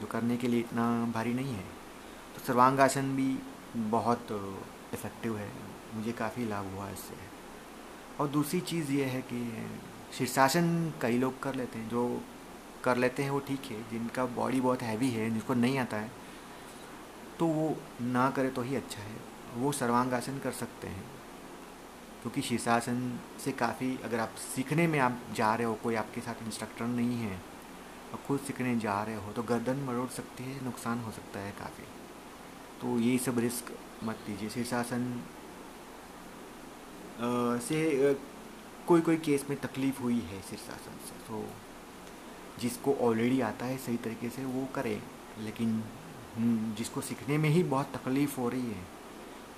जो 0.02 0.08
करने 0.08 0.38
के 0.38 0.48
लिए 0.48 0.60
इतना 0.60 1.06
भारी 1.06 1.34
नहीं 1.34 1.54
है। 1.54 1.66
तो 2.36 2.44
सर्वांग 2.48 2.80
आसन 2.80 3.16
भी 3.16 3.40
बहुत 3.90 4.28
इफ़ेक्टिव 4.94 5.38
है। 5.38 5.52
मुझे 5.94 6.12
काफ़ी 6.12 6.46
लाभ 6.46 6.66
हुआ 6.66 6.90
इससे। 6.90 7.16
और 8.20 8.28
दूसरी 8.28 8.60
चीज़ 8.60 8.92
ये 8.92 9.06
है 9.06 9.22
कि 9.22 9.40
शीर्षासन 10.12 10.94
कई 11.02 11.18
लोग 11.18 11.40
कर 11.40 11.56
लेते 11.56 11.80
हैं, 11.80 11.90
जो 11.90 12.22
कर 12.84 12.98
लेते 12.98 13.24
हैं 13.24 13.32
वो 13.32 13.40
ठीक 13.40 13.66
है, 13.66 13.82
जिनका 13.90 14.26
बॉडी 14.36 14.62
बहुत 14.62 14.82
हैवी 14.82 15.10
है, 15.10 15.30
जिसको 15.32 15.54
नहीं 15.56 15.78
आता 15.80 15.98
है 15.98 16.12
तो 17.40 17.46
वो 17.48 17.76
ना 18.04 18.30
करे 18.30 18.50
तो 18.50 18.62
ही 18.62 18.76
अच्छा 18.76 19.02
है। 19.02 19.16
वो 19.54 19.72
सर्वांगासन 19.72 20.40
कर 20.40 20.52
सकते 20.54 20.88
हैं, 20.88 21.04
क्योंकि 22.22 22.42
शीर्षासन 22.42 23.20
से 23.44 23.52
काफ़ी, 23.54 23.98
अगर 24.04 24.20
आप 24.20 24.36
सीखने 24.46 24.88
में 24.88 25.00
आप 25.00 25.20
जा 25.36 25.54
रहे 25.56 25.68
हो, 25.68 25.74
कोई 25.84 25.96
आपके 25.96 26.22
साथ 26.22 26.44
इंस्ट्रक्टर 26.46 26.86
नहीं 26.88 27.18
है, 27.18 27.40
और 28.14 28.20
खुद 28.28 28.40
सीखने 28.40 28.78
जा 28.80 29.02
रहे 29.04 29.16
हो 29.16 29.32
तो 29.32 29.44
गर्दन 29.44 29.84
मरोड़ 29.86 30.10
सकती 30.12 30.44
है, 30.44 30.64
नुकसान 30.66 31.00
हो 31.00 31.12
सकता 31.12 31.40
है 31.40 31.52
काफ़ी। 31.60 31.84
तो 32.82 33.00
ये 33.00 33.18
सब 33.20 33.40
रिस्क 33.40 33.72
मत 34.04 34.20
लीजिए। 34.30 34.50
शीर्षासन 34.50 35.04
से 37.62 37.80
कोई 38.88 39.02
कोई 39.02 39.18
केस 39.26 39.46
में 39.50 39.60
तकलीफ़ 39.60 40.02
हुई 40.02 40.20
है 40.32 40.42
शीर्षासन 40.42 40.98
से 41.08 41.16
तो 41.28 41.44
जिसको 42.62 42.94
ऑलरेडी 43.02 43.40
आता 43.42 43.66
है 43.66 43.78
सही 43.78 43.98
तरीके 43.98 44.30
से 44.30 44.46
वो 44.46 44.68
करे 44.76 45.02
लेकिन 45.40 45.70
हम्म, 46.38 46.74
जिसको 46.76 47.02
सीखने 47.02 47.38
में 47.38 47.50
ही 47.50 47.64
बहुत 47.66 47.92
तकलीफ़ 47.96 48.40
हो 48.40 48.50
रही 48.50 48.72
है 48.72 48.84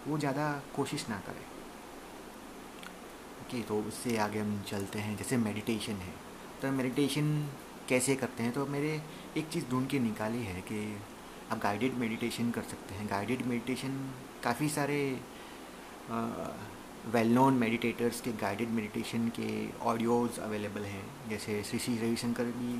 वो 0.07 0.17
ज़्यादा 0.17 0.51
कोशिश 0.75 1.07
ना 1.09 1.17
करे। 1.27 1.45
ओके 3.41 3.61
तो 3.63 3.79
उससे 3.81 4.17
आगे 4.17 4.39
हम 4.39 4.61
चलते 4.67 4.99
हैं 4.99 5.15
जैसे 5.17 5.37
मेडिटेशन 5.37 5.93
है। 5.93 6.13
तो 6.61 6.71
मेडिटेशन 6.71 7.27
कैसे 7.89 8.15
करते 8.15 8.43
हैं? 8.43 8.51
तो 8.53 8.65
मेरे 8.65 9.01
एक 9.37 9.47
चीज़ 9.49 9.65
ढूंढ 9.69 9.87
के 9.89 9.99
निकाली 9.99 10.43
है 10.43 10.61
कि 10.61 10.79
आप 11.51 11.59
गाइडेड 11.63 11.93
मेडिटेशन 11.97 12.51
कर 12.51 12.63
सकते 12.63 12.95
हैं। 12.95 13.09
गाइडेड 13.09 13.45
मेडिटेशन 13.45 13.97
काफ़ी 14.43 14.69
सारे 14.69 14.99
वेल 17.05 17.33
नोन 17.33 17.53
मेडिटेटर्स 17.53 18.19
के 18.21 18.31
गाइडेड 18.31 18.69
मेडिटेशन 18.69 19.27
के 19.29 19.47
ऑडियोज़ 19.79 20.39
अवेलेबल 20.39 20.81
हैं। 20.81 21.29
जैसे 21.29 21.63
श्री 21.63 21.79
श्री 21.79 21.95
रविशंकर 21.97 22.43
भी 22.43 22.75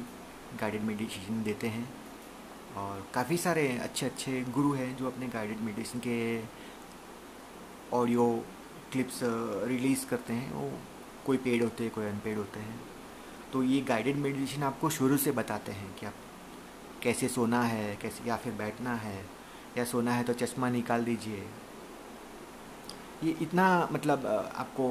गाइडेड 0.57 0.81
मेडिटेशन 0.81 1.41
देते 1.43 1.67
हैं। 1.67 1.89
और 2.75 3.05
काफ़ी 3.13 3.37
सारे 3.37 3.67
अच्छे 3.77 4.05
अच्छे 4.05 4.41
गुरु 4.41 4.71
हैं 4.71 4.95
जो 4.97 5.07
अपने 5.07 5.27
गाइडेड 5.27 5.59
मेडिटेशन 5.59 5.99
के 5.99 6.43
ऑडियो 7.93 8.45
क्लिप्स 8.91 9.19
रिलीज़ 9.67 10.05
करते 10.05 10.33
हैं। 10.33 10.53
वो 10.53 10.71
कोई 11.25 11.37
पेड 11.37 11.63
होते 11.63 11.83
हैं, 11.83 11.93
कोई 11.93 12.05
अनपेड 12.05 12.37
होते 12.37 12.59
हैं। 12.59 12.79
तो 13.53 13.63
ये 13.63 13.81
गाइडेड 13.81 14.15
मेडिटेशन 14.15 14.63
आपको 14.63 14.89
शुरू 14.89 15.17
से 15.17 15.31
बताते 15.31 15.71
हैं 15.71 15.93
कि 15.95 16.05
आप 16.05 16.13
कैसे 17.03 17.27
सोना 17.27 17.63
है, 17.63 17.95
कैसे, 17.95 18.29
या 18.29 18.37
फिर 18.37 18.53
बैठना 18.53 18.95
है, 18.95 19.25
या 19.77 19.85
सोना 19.85 20.11
है 20.11 20.23
तो 20.23 20.33
चश्मा 20.33 20.69
निकाल 20.69 21.03
दीजिए। 21.03 21.45
ये 23.23 23.35
इतना 23.41 23.65
मतलब 23.91 24.25
आपको 24.55 24.87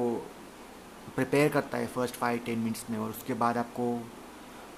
प्रिपेयर 1.15 1.49
करता 1.51 1.77
है 1.77 1.87
फ़र्स्ट 1.87 2.15
फाइव 2.15 2.39
टेन 2.45 2.59
मिनट्स 2.59 2.89
में 2.89 2.97
और 2.97 3.09
उसके 3.09 3.33
बाद 3.41 3.57
आपको 3.57 3.85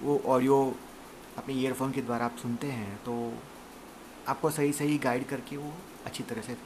वो 0.01 0.21
ऑडियो 0.27 0.57
अपने 1.37 1.53
ईयरफोन 1.53 1.91
के 1.91 2.01
द्वारा 2.01 2.25
आप 2.25 2.37
सुनते 2.37 2.67
हैं 2.67 2.95
तो 3.05 3.13
आपको 4.27 4.49
सही 4.49 4.71
सही 4.73 4.97
गाइड 4.97 5.25
करके 5.27 5.57
वो 5.57 5.71
अच्छी 6.05 6.23
तरह 6.23 6.41
से 6.41 6.57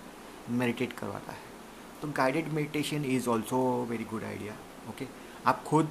मेडिटेट 0.52 0.94
करवाता 0.94 1.32
है। 1.32 1.48
तो 2.02 2.08
guided 2.18 2.52
meditation 2.54 3.06
is 3.06 3.30
also 3.30 3.60
very 3.90 4.04
good 4.12 4.24
idea 4.24 4.54
okay 4.90 5.08
आप 5.48 5.64
खुद 5.64 5.90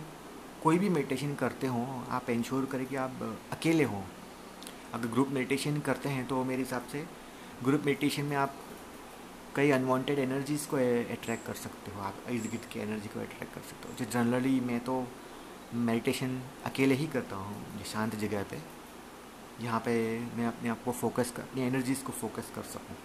कोई 0.63 0.79
भी 0.79 0.89
मेडिटेशन 0.89 1.35
करते 1.35 1.67
हो, 1.67 1.85
आप 2.11 2.31
इंश्योर 2.31 2.65
करें 2.73 2.87
कि 2.87 2.97
आप 2.97 3.23
अकेले 3.53 3.85
हों। 3.85 4.03
अगर 4.95 5.07
ग्रुप 5.09 5.29
मेडिटेशन 5.33 5.79
करते 5.81 6.09
हैं 6.09 6.27
तो 6.29 6.43
मेरे 6.45 6.63
हिसाब 6.63 6.87
से 6.93 7.05
ग्रुप 7.65 7.83
मेडिटेशन 7.87 8.25
में 8.25 8.37
आप 8.37 8.55
कई 9.57 9.71
अनवांटेड 9.71 10.19
एनर्जीज़ 10.19 10.67
को 10.69 10.77
अट्रैक्ट 11.13 11.47
कर 11.47 11.55
सकते 11.57 11.91
हो, 11.91 12.01
आप 12.01 12.15
इर्द 12.31 12.51
गिर्द 12.51 12.65
की 12.73 12.81
एनर्जी 12.81 13.09
को 13.09 13.21
अट्रैक्ट 13.21 13.55
कर 13.55 13.61
सकते 13.69 13.89
हो। 13.89 13.95
जो 13.99 14.11
जनरली 14.13 14.61
मैं 14.63 14.81
तो 14.85 15.07
मेडिटेशन 15.75 16.41
अकेले 16.67 16.95
ही 16.95 17.07
करता 17.15 17.37
हूँ 17.37 17.85
शांत 17.93 18.15
जगह 18.17 18.43
पे 18.51 18.59
जहाँ 19.61 19.81
पे 19.85 19.95
मैं 20.37 20.47
अपने 20.47 20.69
आप 20.69 20.83
को 20.85 20.93
फोकस 20.95 21.31
कर, 21.37 21.43
अपनी 21.43 21.63
एनर्जीज़ 21.63 22.03
को 22.05 22.13
फोकस 22.15 22.53
कर 22.55 22.63
सकूँ। 22.73 22.97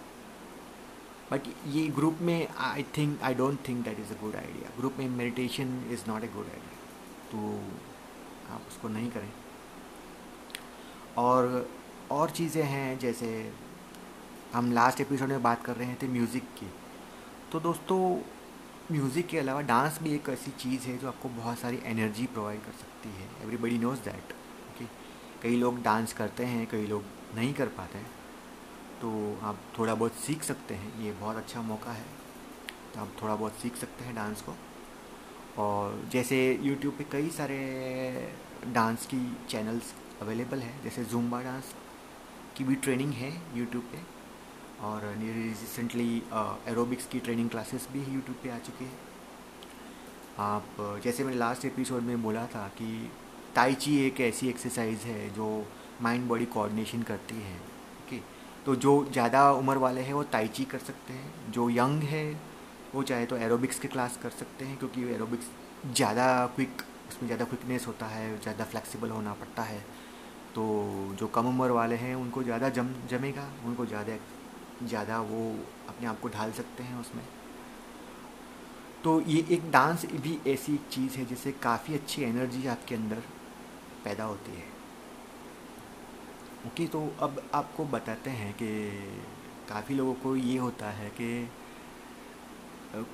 बट 1.30 1.46
ये 1.68 1.86
ग्रुप 1.90 2.18
में 2.22 2.48
I 2.48 2.82
think 2.96 3.22
I 3.22 3.34
don't 3.34 3.58
think 3.68 3.84
that 3.84 4.00
is 4.00 4.12
a 4.12 4.20
good 4.20 4.36
idea 4.36 4.76
group 4.78 4.96
में 4.98 5.08
meditation 5.10 5.72
is 5.92 6.04
not 6.08 6.24
a 6.24 6.28
good 6.34 6.46
idea 6.46 6.76
तो 7.30 7.38
आप 8.54 8.66
उसको 8.68 8.88
नहीं 8.88 9.10
करें। 9.10 9.32
और 11.18 11.68
और 12.10 12.30
चीज़ें 12.30 12.62
हैं, 12.62 12.98
जैसे 12.98 13.28
हम 14.54 14.70
लास्ट 14.72 15.00
एपिसोड 15.00 15.28
में 15.28 15.42
बात 15.42 15.64
कर 15.64 15.76
रहे 15.76 15.94
थे 15.94 16.08
म्यूज़िक 16.08 16.42
की। 16.58 16.66
तो 17.52 17.60
दोस्तों 17.60 17.98
म्यूज़िक 18.92 19.26
के 19.26 19.38
अलावा 19.38 19.60
डांस 19.60 19.98
भी 20.02 20.14
एक 20.14 20.28
ऐसी 20.28 20.50
चीज़ 20.50 20.82
है 20.82 20.96
जो 20.98 21.08
आपको 21.08 21.28
बहुत 21.28 21.58
सारी 21.58 21.80
एनर्जी 21.84 22.26
प्रोवाइड 22.26 22.60
कर 22.60 22.72
सकती 22.72 23.08
है। 23.08 23.28
एवरीबडी 23.42 23.78
नोज़ 23.78 24.00
दैट 24.00 24.32
ओके 24.70 24.84
कई 25.42 25.56
लोग 25.56 25.82
डांस 25.82 26.12
करते 26.12 26.44
हैं, 26.44 26.66
कई 26.66 26.86
लोग 26.86 27.04
नहीं 27.34 27.54
कर 27.54 27.68
पाते 27.68 27.98
हैं। 27.98 28.10
तो 29.00 29.38
आप 29.42 29.58
थोड़ा 29.78 29.94
बहुत 29.94 30.14
सीख 30.16 30.42
सकते 30.42 30.74
हैं, 30.74 31.02
ये 31.02 31.12
बहुत 31.12 31.36
अच्छा 31.36 31.62
मौका 31.62 31.92
है। 31.92 32.06
तो 32.94 33.00
आप 33.00 33.16
थोड़ा 33.22 33.36
बहुत 33.36 33.52
सीख 33.52 33.76
सकते 33.76 34.04
हैं 34.04 34.14
डांस 34.14 34.42
को। 34.42 34.56
और 35.62 36.08
जैसे 36.12 36.42
यूट्यूब 36.62 36.94
पे 36.94 37.04
कई 37.12 37.30
सारे 37.30 37.60
डांस 38.74 39.06
की 39.06 39.26
चैनल्स 39.48 39.94
अवेलेबल 40.22 40.58
है, 40.58 40.82
जैसे 40.84 41.04
जूम्बा 41.04 41.42
डांस 41.42 41.74
की 42.56 42.64
भी 42.64 42.74
ट्रेनिंग 42.76 43.12
है 43.12 43.36
यूट्यूब 43.58 43.84
पे। 43.84 44.13
और 44.82 45.04
रिसेंटली 45.18 46.22
एरोबिक्स 46.68 47.06
की 47.06 47.20
ट्रेनिंग 47.20 47.50
क्लासेस 47.50 47.88
भी 47.92 48.00
यूट्यूब 48.04 48.36
पे 48.42 48.50
आ 48.50 48.58
चुके 48.60 48.84
हैं। 48.84 48.98
आप 50.40 51.00
जैसे 51.04 51.24
मैंने 51.24 51.38
लास्ट 51.38 51.64
एपिसोड 51.64 52.02
में 52.02 52.22
बोला 52.22 52.46
था 52.46 52.66
कि 52.78 53.10
ताइची 53.54 53.96
एक 54.06 54.20
ऐसी 54.20 54.48
एक्सरसाइज 54.48 55.02
है 55.06 55.28
जो 55.34 55.46
माइंड 56.02 56.26
बॉडी 56.28 56.44
कोऑर्डिनेशन 56.46 57.02
करती 57.02 57.34
है 57.36 57.56
ओके 57.56 58.20
तो 58.66 58.74
जो 58.76 58.92
ज़्यादा 59.12 59.50
उम्र 59.52 59.76
वाले 59.78 60.00
हैं 60.00 60.14
वो 60.14 60.22
ताइची 60.32 60.64
कर 60.64 60.78
सकते 60.80 61.12
हैं, 61.12 61.52
जो 61.52 61.68
यंग 61.70 62.02
है 62.04 62.24
वो 62.94 63.02
चाहे 63.02 63.26
तो 63.26 63.36
एरोबिक्स 63.38 63.78
के 63.78 63.88
क्लास 63.88 64.18
कर 64.22 64.30
सकते 64.32 64.64
हैं 64.64 64.78
क्योंकि 64.78 65.02
एरोबिक्स 65.14 65.46
ज़्यादा 65.86 66.26
क्विक 66.56 66.82
उसमें 67.08 67.26
ज़्यादा 67.28 67.44
क्विकनेस 67.44 67.86
होता 67.86 68.06
है, 68.06 68.40
ज़्यादा 68.40 68.64
फ्लेक्सिबल 68.64 69.10
होना 69.10 69.32
पड़ता 69.34 69.62
है। 69.62 69.78
तो 70.54 70.64
जो 71.18 71.26
कम 71.28 71.46
उम्र 71.48 71.70
वाले 71.72 71.96
हैं 71.96 72.14
उनको 72.14 72.42
ज़्यादा 72.42 72.68
जम, 72.70 72.88
जमेगा, 73.10 73.48
उनको 73.66 73.86
ज़्यादा 73.86 74.12
ज़्यादा 74.82 75.20
वो 75.20 75.40
अपने 75.88 76.06
आप 76.06 76.20
को 76.20 76.28
ढाल 76.28 76.52
सकते 76.52 76.82
हैं 76.82 77.00
उसमें। 77.00 77.24
तो 79.04 79.20
ये 79.20 79.44
एक 79.50 79.70
डांस 79.70 80.04
भी 80.06 80.38
ऐसी 80.46 80.76
चीज़ 80.90 81.16
है 81.18 81.24
जिससे 81.24 81.52
काफ़ी 81.62 81.94
अच्छी 81.94 82.22
एनर्जी 82.22 82.66
आपके 82.66 82.94
अंदर 82.94 83.22
पैदा 84.04 84.24
होती 84.24 84.52
है। 84.52 84.72
ओके 86.66 86.86
तो 86.86 87.00
अब 87.20 87.42
आपको 87.54 87.84
बताते 87.84 88.30
हैं 88.30 88.52
कि 88.52 88.68
काफ़ी 89.68 89.94
लोगों 89.94 90.14
को 90.14 90.34
ये 90.36 90.56
होता 90.58 90.90
है 90.90 91.08
कि 91.10 91.48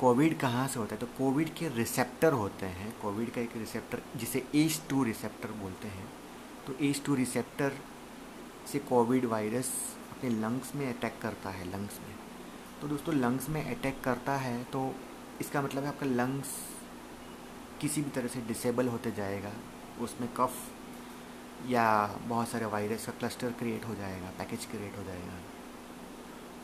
कोविड 0.01 0.39
कहाँ 0.39 0.67
से 0.69 0.79
होता 0.81 0.95
है? 0.95 1.01
तो 1.01 1.07
कोविड 1.19 1.55
के 1.55 1.69
रिसेप्टर 1.69 2.33
होते 2.33 2.67
हैं। 2.67 2.93
कोविड 3.03 3.31
का 3.31 3.41
एक 3.41 3.57
रिसेप्टर, 3.57 4.03
जिसे 4.17 4.45
एच 4.55 4.81
टू 4.91 5.03
रिसेप्टर 5.05 5.53
बोलते 5.53 5.89
हैं। 5.89 6.09
तो 6.67 6.75
एच 6.81 7.03
टू 7.05 7.15
रिसेप्टर 7.15 7.73
से 8.73 8.79
कोविड 8.79 9.25
वायरस 9.25 9.73
अपने 10.21 10.31
लंग्स 10.33 10.75
में 10.77 10.87
अटैक 10.89 11.15
करता 11.21 11.51
है 11.51 11.65
लंग्स 11.67 11.99
में। 11.99 12.15
तो 12.81 12.89
दोस्तों 12.89 13.15
लंग्स 13.15 13.49
में 13.49 13.63
अटैक 13.65 14.01
करता 14.05 14.33
है 14.37 14.63
तो 14.65 14.81
इसका 15.41 15.61
मतलब 15.63 15.83
है 15.83 15.89
आपका 15.89 16.07
लंग्स 16.07 16.49
किसी 17.81 18.03
भी 18.03 18.11
तरह 18.11 18.29
से 18.29 18.41
डिसेबल 18.49 18.89
होते 18.89 19.11
जाएगा। 19.11 19.53
उसमें 20.01 20.29
कफ 20.37 20.59
या 21.69 21.85
बहुत 22.25 22.49
सारे 22.49 22.67
वायरस 22.67 23.07
का 23.07 23.13
क्लस्टर 23.19 23.53
क्रिएट 23.59 23.85
हो 23.85 23.95
जाएगा 23.95 24.33
पैकेज 24.39 24.67
क्रिएट 24.71 24.99
हो 24.99 25.05
जाएगा। 25.05 25.39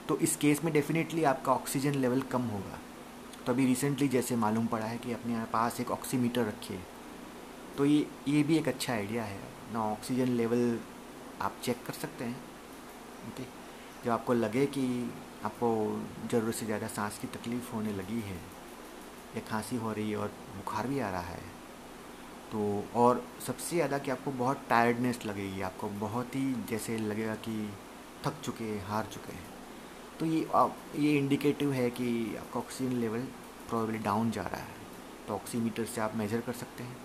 तो 0.08 0.18
इस 0.18 0.36
केस 0.36 0.62
में 0.64 0.72
डेफिनेटली 0.72 1.25
आपका 1.25 1.52
ऑक्सीजन 1.52 1.94
लेवल 1.96 2.20
कम 2.32 2.42
होगा। 2.48 2.78
तो 3.46 3.52
अभी 3.52 3.66
रिसेंटली 3.66 4.08
जैसे 4.08 4.36
मालूम 4.36 4.66
पड़ा 4.66 4.86
है 4.86 4.98
कि 4.98 5.12
अपने 5.12 5.44
पास 5.52 5.80
एक 5.80 5.90
ऑक्सीमीटर 5.90 6.44
रखिए 6.44 6.80
तो 7.78 7.84
ये 7.84 8.06
ये 8.28 8.42
भी 8.42 8.58
एक 8.58 8.68
अच्छा 8.68 8.92
आइडिया 8.92 9.25
है। 9.25 9.40
ना 9.72 9.84
ऑक्सीजन 9.84 10.36
लेवल 10.36 10.78
आप 11.42 11.56
चेक 11.64 11.84
कर 11.86 11.92
सकते 11.94 12.25
हैं। 12.25 12.44
ओके 13.28 13.45
जब 14.04 14.11
आपको 14.11 14.33
लगे 14.35 14.66
कि 14.68 14.87
आपको 15.45 15.68
ज़रूरत 16.30 16.54
से 16.54 16.66
ज़्यादा 16.66 16.87
सांस 16.88 17.18
की 17.18 17.26
तकलीफ़ 17.28 17.73
होने 17.75 17.92
लगी 17.95 18.21
है, 18.23 18.37
या 19.37 19.40
खांसी 19.49 19.76
हो 19.76 19.92
रही 19.92 20.11
है 20.11 20.16
और 20.16 20.28
बुखार 20.56 20.87
भी 20.87 21.00
आ 21.00 21.11
रहा 21.11 21.21
है 21.23 21.54
तो 22.52 22.85
और 22.97 23.23
सबसे 23.47 23.76
ज़्यादा 23.76 23.99
कि 23.99 24.11
आपको 24.11 24.30
बहुत 24.35 24.61
टायर्डनेस 24.68 25.25
लगेगी, 25.26 25.61
आपको 25.62 25.88
बहुत 26.00 26.37
ही 26.37 26.52
जैसे 26.71 26.97
लगेगा 26.99 27.35
कि 27.47 27.71
थक 28.26 28.40
चुके 28.45 28.64
हैं, 28.64 28.85
हार 28.87 29.06
चुके 29.12 29.33
हैं। 29.33 29.54
तो 30.18 30.26
ये 30.26 30.47
आप 30.54 30.76
ये 30.97 31.16
इंडिकेटिव 31.18 31.73
है 31.73 31.88
कि 31.90 32.37
आपका 32.37 32.61
ऑक्सीजन 32.61 32.92
लेवल 32.97 33.26
प्रॉब्ली 33.68 33.99
डाउन 34.00 34.30
जा 34.30 34.42
रहा 34.42 34.61
है। 34.61 34.75
तो 35.28 35.35
ऑक्सीमीटर 35.35 35.85
से 35.85 36.00
आप 36.00 36.14
मेज़र 36.16 36.40
कर 36.40 36.52
सकते 36.54 36.85
हैं। 36.85 36.97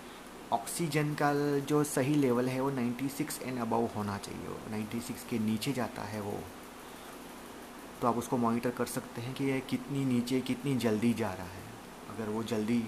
ऑक्सीजन 0.52 1.14
का 1.14 1.32
जो 1.60 1.82
सही 1.84 2.14
लेवल 2.14 2.48
है 2.48 2.60
वो 2.60 2.70
96 2.70 3.40
एंड 3.42 3.58
अबव 3.58 3.84
होना 3.96 4.16
चाहिए। 4.18 4.48
वो 4.48 4.58
96 4.70 5.24
के 5.30 5.38
नीचे 5.38 5.72
जाता 5.72 6.02
है 6.02 6.20
वो। 6.20 6.38
तो 8.00 8.08
आप 8.08 8.16
उसको 8.16 8.36
मॉनिटर 8.36 8.70
कर 8.70 8.86
सकते 8.86 9.20
हैं 9.20 9.34
कि 9.34 9.44
यह 9.44 9.60
कितनी 9.60 10.04
नीचे, 10.04 10.40
कितनी 10.40 10.76
जल्दी 10.76 11.12
जा 11.14 11.32
रहा 11.32 11.46
है। 11.46 11.62
अगर 12.10 12.28
वो 12.28 12.42
जल्दी 12.42 12.82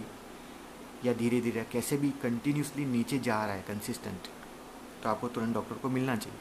या 1.05 1.13
धीरे 1.13 1.41
धीरे 1.41 1.67
कैसे 1.73 1.97
भी 1.97 2.11
कंटिन्यूसली 2.23 2.85
नीचे 2.85 3.19
जा 3.19 3.45
रहा 3.47 3.55
है 3.55 3.63
कंसिस्टेंट 3.63 4.29
तो 5.03 5.09
आपको 5.09 5.29
तुरंत 5.29 5.55
डॉक्टर 5.55 5.77
को 5.77 5.89
मिलना 5.89 6.17
चाहिए। 6.17 6.39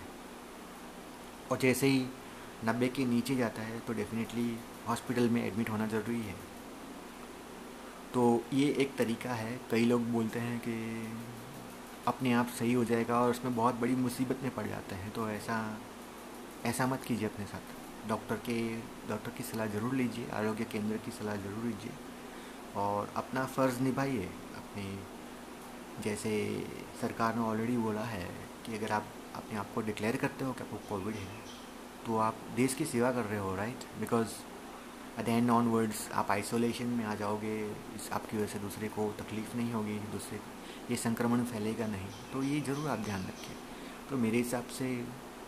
और 1.51 1.57
जैसे 1.57 1.87
ही 1.87 2.05
नब्बे 2.65 2.87
के 2.87 3.05
नीचे 3.05 3.35
जाता 3.35 3.61
है 3.61 3.79
तो 3.79 3.93
डेफिनेटली 3.93 4.57
हॉस्पिटल 4.87 5.29
में 5.29 5.45
एडमिट 5.47 5.69
होना 5.69 5.87
ज़रूरी 5.87 6.21
है। 6.21 6.35
तो 8.13 8.23
ये 8.53 8.65
एक 8.79 8.95
तरीका 8.97 9.33
है। 9.33 9.59
कई 9.71 9.85
लोग 9.85 10.01
बोलते 10.11 10.39
हैं 10.39 10.59
कि 10.59 10.73
अपने 12.07 12.33
आप 12.33 12.47
सही 12.59 12.73
हो 12.73 12.83
जाएगा 12.85 13.19
और 13.19 13.29
उसमें 13.31 13.55
बहुत 13.55 13.75
बड़ी 13.75 13.95
मुसीबत 13.97 14.43
में 14.43 14.53
पड़ 14.55 14.67
जाते 14.67 14.95
हैं। 14.95 15.11
तो 15.11 15.29
ऐसा 15.29 15.57
ऐसा 16.65 16.87
मत 16.87 17.03
कीजिए 17.03 17.27
अपने 17.27 17.45
साथ। 17.45 18.09
डॉक्टर 18.09 18.35
के, 18.45 18.57
डॉक्टर 19.09 19.31
की 19.31 19.43
सलाह 19.43 19.67
ज़रूर 19.69 19.93
लीजिए, 19.95 20.29
आरोग्य 20.31 20.63
केंद्र 20.71 20.97
की 20.97 21.11
सलाह 21.11 21.35
ज़रूर 21.37 21.65
लीजिए 21.65 21.91
और 22.77 23.11
अपना 23.17 23.45
फ़र्ज़ 23.47 23.81
निभाइए। 23.81 24.29
अपने, 24.57 24.85
जैसे 26.03 26.31
सरकार 27.01 27.35
ने 27.35 27.41
ऑलरेडी 27.41 27.77
बोला 27.79 28.03
है 28.05 28.27
कि 28.65 28.77
अगर 28.77 28.91
आप 28.91 29.05
अपने 29.35 29.57
आप 29.59 29.73
को 29.75 29.81
डिक्लेयर 29.81 30.15
करते 30.17 30.45
हो 30.45 30.53
कि 30.53 30.63
आपको 30.63 30.77
कोविड 30.89 31.15
है 31.15 31.41
तो 32.05 32.17
आप 32.19 32.35
देश 32.55 32.73
की 32.73 32.85
सेवा 32.85 33.11
कर 33.11 33.25
रहे 33.25 33.39
हो 33.39 33.55
राइट 33.55 33.83
बिकॉज़ 33.99 34.27
देन 35.21 35.49
ऑनवर्ड्स 35.51 36.09
आप 36.11 36.31
आइसोलेशन 36.31 36.85
में 36.97 37.03
आ 37.05 37.13
जाओगे 37.15 37.55
इस 37.95 38.09
आपकी 38.13 38.37
वजह 38.37 38.47
से 38.47 38.59
दूसरे 38.59 38.87
को 38.89 39.05
तकलीफ़ 39.19 39.55
नहीं 39.57 39.73
होगी 39.73 39.97
दूसरे 40.11 40.39
ये 40.89 40.95
संक्रमण 40.97 41.43
फैलेगा 41.45 41.87
नहीं। 41.87 42.07
तो 42.33 42.41
ये 42.43 42.59
ज़रूर 42.61 42.89
आप 42.89 42.99
ध्यान 42.99 43.21
रखें 43.23 43.55
तो 44.09 44.17
मेरे 44.17 44.37
हिसाब 44.37 44.67
से 44.77 44.87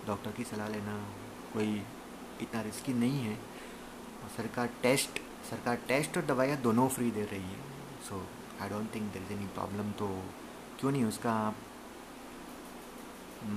डॉक्टर 0.08 0.32
की 0.32 0.44
सलाह 0.44 0.68
लेना 0.70 0.98
कोई 1.54 1.82
इतना 2.42 2.62
रिस्की 2.62 2.94
नहीं 2.94 3.20
है। 3.20 3.34
और 3.34 4.30
सरकार 4.38 4.70
टेस्ट 4.84 5.20
सरकार 5.50 5.76
टेस्ट 5.88 6.18
और 6.18 6.26
दवाइयाँ 6.26 6.58
दोनों 6.62 6.88
फ्री 6.90 7.10
दे 7.12 7.24
रही 7.32 7.42
है। 7.42 7.60
So 8.10 8.26
I 8.62 8.70
don't 8.70 8.94
think 8.96 9.12
there 9.14 9.24
is 9.24 9.34
any 9.34 9.48
problem 9.56 9.92
तो 10.00 10.08
क्यों 10.80 10.92
नहीं 10.92 11.04
उसका 11.06 11.32
आप 11.48 11.56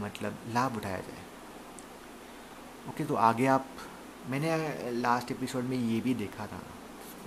मतलब 0.03 0.39
लाभ 0.55 0.77
उठाया 0.77 0.97
जाए? 0.97 1.23
ओके 2.89 2.93
okay, 2.93 3.09
तो 3.09 3.15
आगे 3.15 3.47
आप 3.47 3.67
मैंने 4.27 4.91
लास्ट 4.93 5.31
एपिसोड 5.31 5.65
में 5.65 5.77
ये 5.77 6.01
भी 6.01 6.15
देखा 6.17 6.47
था। 6.47 6.61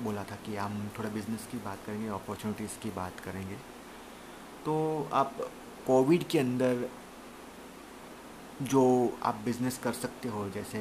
बोला 0.01 0.23
था 0.23 0.35
कि 0.45 0.55
हम 0.55 0.89
थोड़ा 0.97 1.09
बिज़नेस 1.09 1.47
की 1.51 1.57
बात 1.59 1.79
करेंगे 1.85 2.07
अपॉर्चुनिटीज़ 2.09 2.77
की 2.83 2.89
बात 2.91 3.19
करेंगे। 3.19 3.55
तो 4.65 4.75
आप 5.13 5.37
कोविड 5.87 6.23
के 6.27 6.39
अंदर 6.39 6.89
जो 8.63 8.83
आप 9.23 9.41
बिज़नेस 9.45 9.77
कर 9.83 9.93
सकते 9.95 10.29
हो, 10.29 10.49
जैसे 10.49 10.79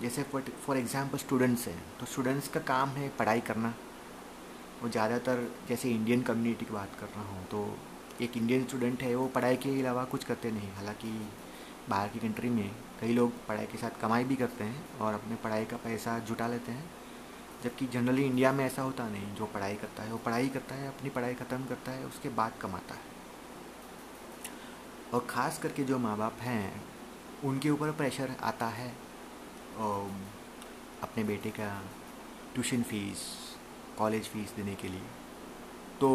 जैसे 0.00 0.22
फॉर 0.22 0.76
एग्ज़ाम्पल 0.76 1.18
स्टूडेंट्स 1.18 1.66
हैं 1.68 1.82
तो 2.00 2.06
स्टूडेंट्स 2.06 2.48
का 2.48 2.60
काम 2.62 2.88
है 2.90 3.08
पढ़ाई 3.18 3.40
करना। 3.42 3.74
वो 4.82 4.88
ज़्यादातर 4.88 5.48
जैसे 5.68 5.90
इंडियन 5.90 6.22
कम्युनिटी 6.22 6.64
की 6.64 6.72
बात 6.74 6.96
कर 7.00 7.06
रहा 7.06 7.24
हूँ 7.24 7.46
तो 7.48 7.66
एक 8.20 8.36
इंडियन 8.36 8.64
स्टूडेंट 8.64 9.02
है, 9.02 9.14
वो 9.14 9.26
पढ़ाई 9.26 9.56
के 9.56 9.80
अलावा 9.80 10.04
कुछ 10.06 10.24
करते 10.24 10.50
नहीं, 10.50 10.70
हालाँकि 10.72 11.08
बाहर 11.88 12.08
की 12.08 12.18
कंट्री 12.18 12.50
में 12.50 12.70
कई 13.00 13.12
लोग 13.12 13.32
पढ़ाई 13.46 13.66
के 13.66 13.78
साथ 13.78 14.00
कमाई 14.00 14.24
भी 14.24 14.36
करते 14.36 14.64
हैं 14.64 14.98
और 14.98 15.14
अपने 15.14 15.36
पढ़ाई 15.36 15.64
का 15.64 15.76
पैसा 15.76 16.18
जुटा 16.18 16.46
लेते 16.46 16.72
हैं। 16.72 16.84
जबकि 17.64 17.86
जनरली 17.86 18.24
इंडिया 18.24 18.52
में 18.52 18.64
ऐसा 18.64 18.82
होता 18.82 19.08
नहीं। 19.08 19.34
जो 19.34 19.46
पढ़ाई 19.46 19.74
करता 19.74 20.02
है, 20.02 20.12
वो 20.12 20.18
पढ़ाई 20.18 20.48
करता 20.48 20.74
है, 20.74 20.88
अपनी 20.88 21.10
पढ़ाई 21.10 21.34
ख़त्म 21.34 21.64
करता 21.64 21.92
है, 21.92 22.04
उसके 22.06 22.28
बाद 22.28 22.52
कमाता 22.60 22.94
है। 22.94 23.12
और 25.14 25.26
ख़ास 25.30 25.58
करके 25.58 25.84
जो 25.84 25.98
माँ 25.98 26.16
बाप 26.18 26.40
हैं, 26.40 26.82
उनके 27.44 27.70
ऊपर 27.70 27.90
प्रेशर 27.92 28.34
आता 28.42 28.66
है 28.68 28.92
और 29.78 30.10
अपने 31.02 31.24
बेटे 31.24 31.50
का 31.50 31.68
ट्यूशन 32.54 32.82
फ़ीस 32.82 33.26
कॉलेज 33.98 34.28
फ़ीस 34.28 34.52
देने 34.56 34.74
के 34.74 34.88
लिए। 34.88 35.02
तो 36.00 36.10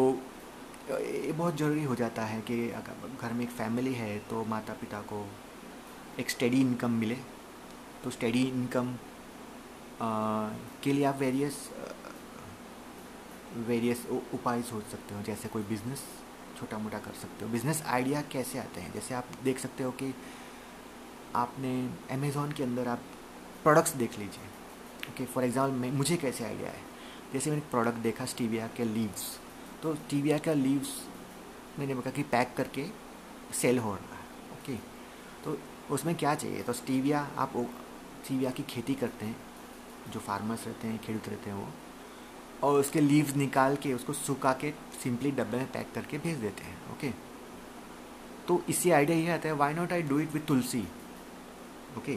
ये 0.90 1.32
बहुत 1.32 1.56
ज़रूरी 1.56 1.84
हो 1.84 1.94
जाता 1.94 2.24
है 2.24 2.40
कि 2.40 2.70
अगर 2.70 3.16
घर 3.22 3.32
में 3.32 3.44
एक 3.44 3.50
फैमिली 3.50 3.92
है 3.94 4.18
तो 4.18 4.44
माता 4.44 4.72
पिता 4.72 5.00
को 5.02 5.26
एक 6.18 6.30
स्टडी 6.30 6.60
इनकम 6.60 6.90
मिले। 7.00 7.16
तो 8.04 8.10
स्टडी 8.10 8.42
इनकम 8.44 8.94
के 10.82 10.92
लिए 10.92 11.04
आप 11.04 11.16
वेरियस 11.18 11.68
वेरियस 13.58 14.06
उपाय 14.34 14.62
सोच 14.62 14.84
सकते 14.86 15.14
हो। 15.14 15.22
जैसे 15.22 15.48
कोई 15.48 15.62
बिज़नेस 15.68 16.02
छोटा 16.58 16.78
मोटा 16.78 16.98
कर 16.98 17.12
सकते 17.20 17.44
हो। 17.44 17.50
बिज़नेस 17.52 17.82
आइडिया 17.86 18.22
कैसे 18.32 18.58
आते 18.58 18.80
हैं? 18.80 18.92
जैसे 18.92 19.14
आप 19.14 19.28
देख 19.44 19.58
सकते 19.58 19.82
हो 19.84 19.90
कि 19.92 20.14
आपने 21.36 21.72
अमेज़ोन 22.12 22.52
के 22.52 22.62
अंदर 22.62 22.88
आप 22.88 23.02
प्रोडक्ट्स 23.62 23.94
देख 23.96 24.18
लीजिए। 24.18 24.44
ओके 25.10 25.24
फॉर 25.26 25.44
एग्ज़ाम्पल 25.44 25.90
मुझे 25.96 26.16
कैसे 26.16 26.44
आइडिया 26.44 26.70
है? 26.70 26.82
जैसे 27.32 27.50
मैंने 27.50 27.62
प्रोडक्ट 27.70 27.98
देखा 28.00 28.24
स्टीविया 28.26 28.66
के 28.76 28.84
लीव्स 28.84 29.24
तो 29.82 29.94
स्टीविया 29.94 30.38
का 30.38 30.52
लीव्स 30.54 30.88
मैंने 31.78 31.94
कहा 31.94 32.10
कि 32.12 32.22
पैक 32.30 32.54
करके 32.56 32.86
सेल 33.54 33.78
हो 33.78 33.94
रहा 33.94 34.14
है। 34.14 34.24
ओके 34.52 34.74
तो 35.44 35.58
उसमें 35.90 36.14
क्या 36.14 36.34
चाहिए? 36.34 36.62
तो 36.62 36.72
स्टीविया, 36.72 37.28
आप 37.36 37.52
स्टीविया 38.24 38.50
की 38.50 38.62
खेती 38.62 38.94
करते 38.94 39.26
हैं, 39.26 39.36
जो 40.10 40.20
फार्मर्स 40.20 40.66
रहते 40.66 40.88
हैं 40.88 40.98
खेडूत 40.98 41.28
रहते 41.28 41.50
हैं 41.50 41.56
वो, 41.56 41.68
और 42.62 42.80
उसके 42.80 43.00
लीव्स 43.00 43.34
निकाल 43.36 43.76
के 43.76 43.92
उसको 43.94 44.12
सुखा 44.12 44.52
के 44.52 44.70
सिंपली 45.02 45.30
डब्बे 45.30 45.56
में 45.56 45.70
पैक 45.72 45.92
करके 45.94 46.18
भेज 46.18 46.38
देते 46.38 46.64
हैं, 46.64 46.76
ओके? 46.92 47.10
तो 48.48 48.62
इससे 48.68 48.90
आइडिया 48.90 49.18
ये 49.18 49.30
आता 49.30 49.48
है 49.48 49.54
why 49.54 49.74
not 49.74 49.92
I 49.92 50.02
do 50.02 50.18
it 50.20 50.32
with 50.32 50.40
Tulsi? 50.40 50.82
Okay? 51.98 52.16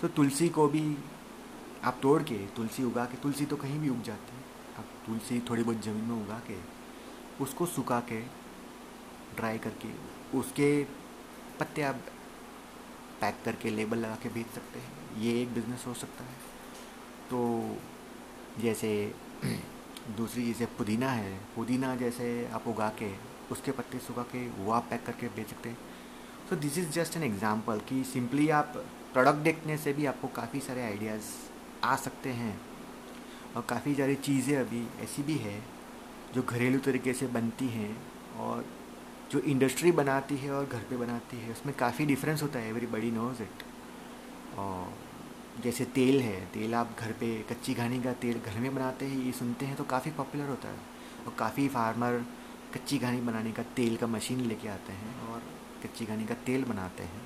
तो 0.00 0.08
तुलसी 0.08 0.48
को 0.48 0.66
भी 0.68 0.96
आप 1.84 1.98
तोड़ 2.02 2.22
के, 2.22 2.36
तुलसी 2.56 2.84
उगा 2.84 3.04
के, 3.04 3.16
तुलसी 3.16 3.46
तो 3.46 3.56
कहीं 3.56 3.78
भी 3.78 3.88
उग 3.88 4.02
जाती 4.02 4.36
है। 4.36 4.42
आप 4.78 4.84
तुलसी 5.06 5.40
थोड़ी 5.40 5.62
बहुत 5.62 5.82
ज़मीन 5.82 6.04
में 6.04 6.16
उगा 6.16 6.38
के, 6.48 6.56
उसको 7.40 7.66
सुखा 7.66 8.00
के 8.00 8.20
ड्राई 9.36 9.58
करके, 9.58 9.88
उसके 10.38 10.84
पत्ते 11.60 11.82
आप 11.82 12.00
पैक 13.20 13.36
करके 13.44 13.70
लेबल 13.70 13.98
लगा 13.98 14.14
के 14.14 14.28
बेच 14.28 14.46
सकते 14.46 14.78
हैं। 14.78 15.20
ये 15.20 15.40
एक 15.42 15.54
बिज़नेस 15.54 15.84
हो 15.86 15.94
सकता 15.94 16.24
है। 16.24 16.36
तो 17.30 17.40
जैसे 18.60 18.90
दूसरी 20.16 20.46
जैसे 20.46 20.66
पुदीना 20.66 21.10
है, 21.10 21.38
पुदीना 21.56 21.94
जैसे 21.96 22.28
आप 22.52 22.68
उगा 22.68 22.88
के, 22.88 23.10
उसके 23.52 23.70
पत्ते 23.70 23.98
सुखा 23.98 24.22
के 24.22 24.46
वो 24.48 24.72
आप 24.72 24.86
पैक 24.90 25.04
करके 25.06 25.26
बेच 25.26 25.48
सकते 25.48 25.68
हैं। 25.68 25.78
So 26.50 26.56
this 26.56 26.78
is 26.78 26.90
just 26.90 27.16
an 27.16 27.22
example 27.22 27.80
कि 27.88 28.02
सिंपली 28.04 28.48
आप 28.50 28.72
प्रोडक्ट 29.12 29.38
देखने 29.38 29.76
से 29.76 29.92
भी 29.92 30.06
आपको 30.06 30.28
काफ़ी 30.28 30.60
सारे 30.60 30.82
आइडियाज़ 30.82 31.22
आ 31.84 31.96
सकते 31.96 32.30
हैं। 32.30 32.60
और 33.56 33.62
काफ़ी 33.68 33.94
सारी 33.94 34.14
चीज़ें 34.14 34.56
अभी 34.56 34.86
ऐसी 35.02 35.22
भी 35.22 35.36
है 35.38 35.62
जो 36.34 36.42
घरेलू 36.42 36.78
तरीके 36.78 37.12
से 37.12 37.26
बनती 37.26 37.68
हैं 37.68 37.96
और 38.38 38.64
जो 39.30 39.40
इंडस्ट्री 39.40 39.92
बनाती 39.92 40.36
है 40.36 40.50
और 40.52 40.66
घर 40.66 40.78
पे 40.78 40.96
बनाती 40.96 41.36
है, 41.36 41.52
उसमें 41.52 41.76
काफ़ी 41.76 42.06
डिफरेंस 42.06 42.42
होता 42.42 42.58
है। 42.58 42.68
एवरीबडी 42.68 43.10
नोज़ 43.10 43.42
इट 43.42 43.62
और 44.58 44.94
जैसे 45.62 45.84
तेल 45.84 46.20
है, 46.20 46.46
तेल 46.46 46.74
आप 46.74 46.96
घर 47.00 47.12
पे 47.12 47.42
कच्ची 47.42 47.74
घानी 47.74 48.02
का 48.02 48.12
तेल 48.12 48.40
घर 48.40 48.58
में 48.58 48.74
बनाते 48.74 49.06
हैं, 49.06 49.22
ये 49.22 49.32
सुनते 49.32 49.66
हैं 49.66 49.76
तो 49.76 49.84
काफ़ी 49.84 50.10
पॉपुलर 50.10 50.48
होता 50.48 50.68
है। 50.68 50.78
और 51.26 51.34
काफ़ी 51.38 51.68
फार्मर 51.68 52.24
कच्ची 52.74 52.98
घानी 52.98 53.20
बनाने 53.20 53.52
का 53.52 53.62
तेल 53.62 53.96
का 53.96 54.06
मशीन 54.06 54.40
लेके 54.40 54.68
आते 54.68 54.92
हैं 54.92 55.20
और 55.20 55.42
कच्ची 55.84 56.04
घानी 56.06 56.26
का 56.26 56.34
तेल 56.34 56.64
बनाते 56.64 57.02
हैं। 57.02 57.22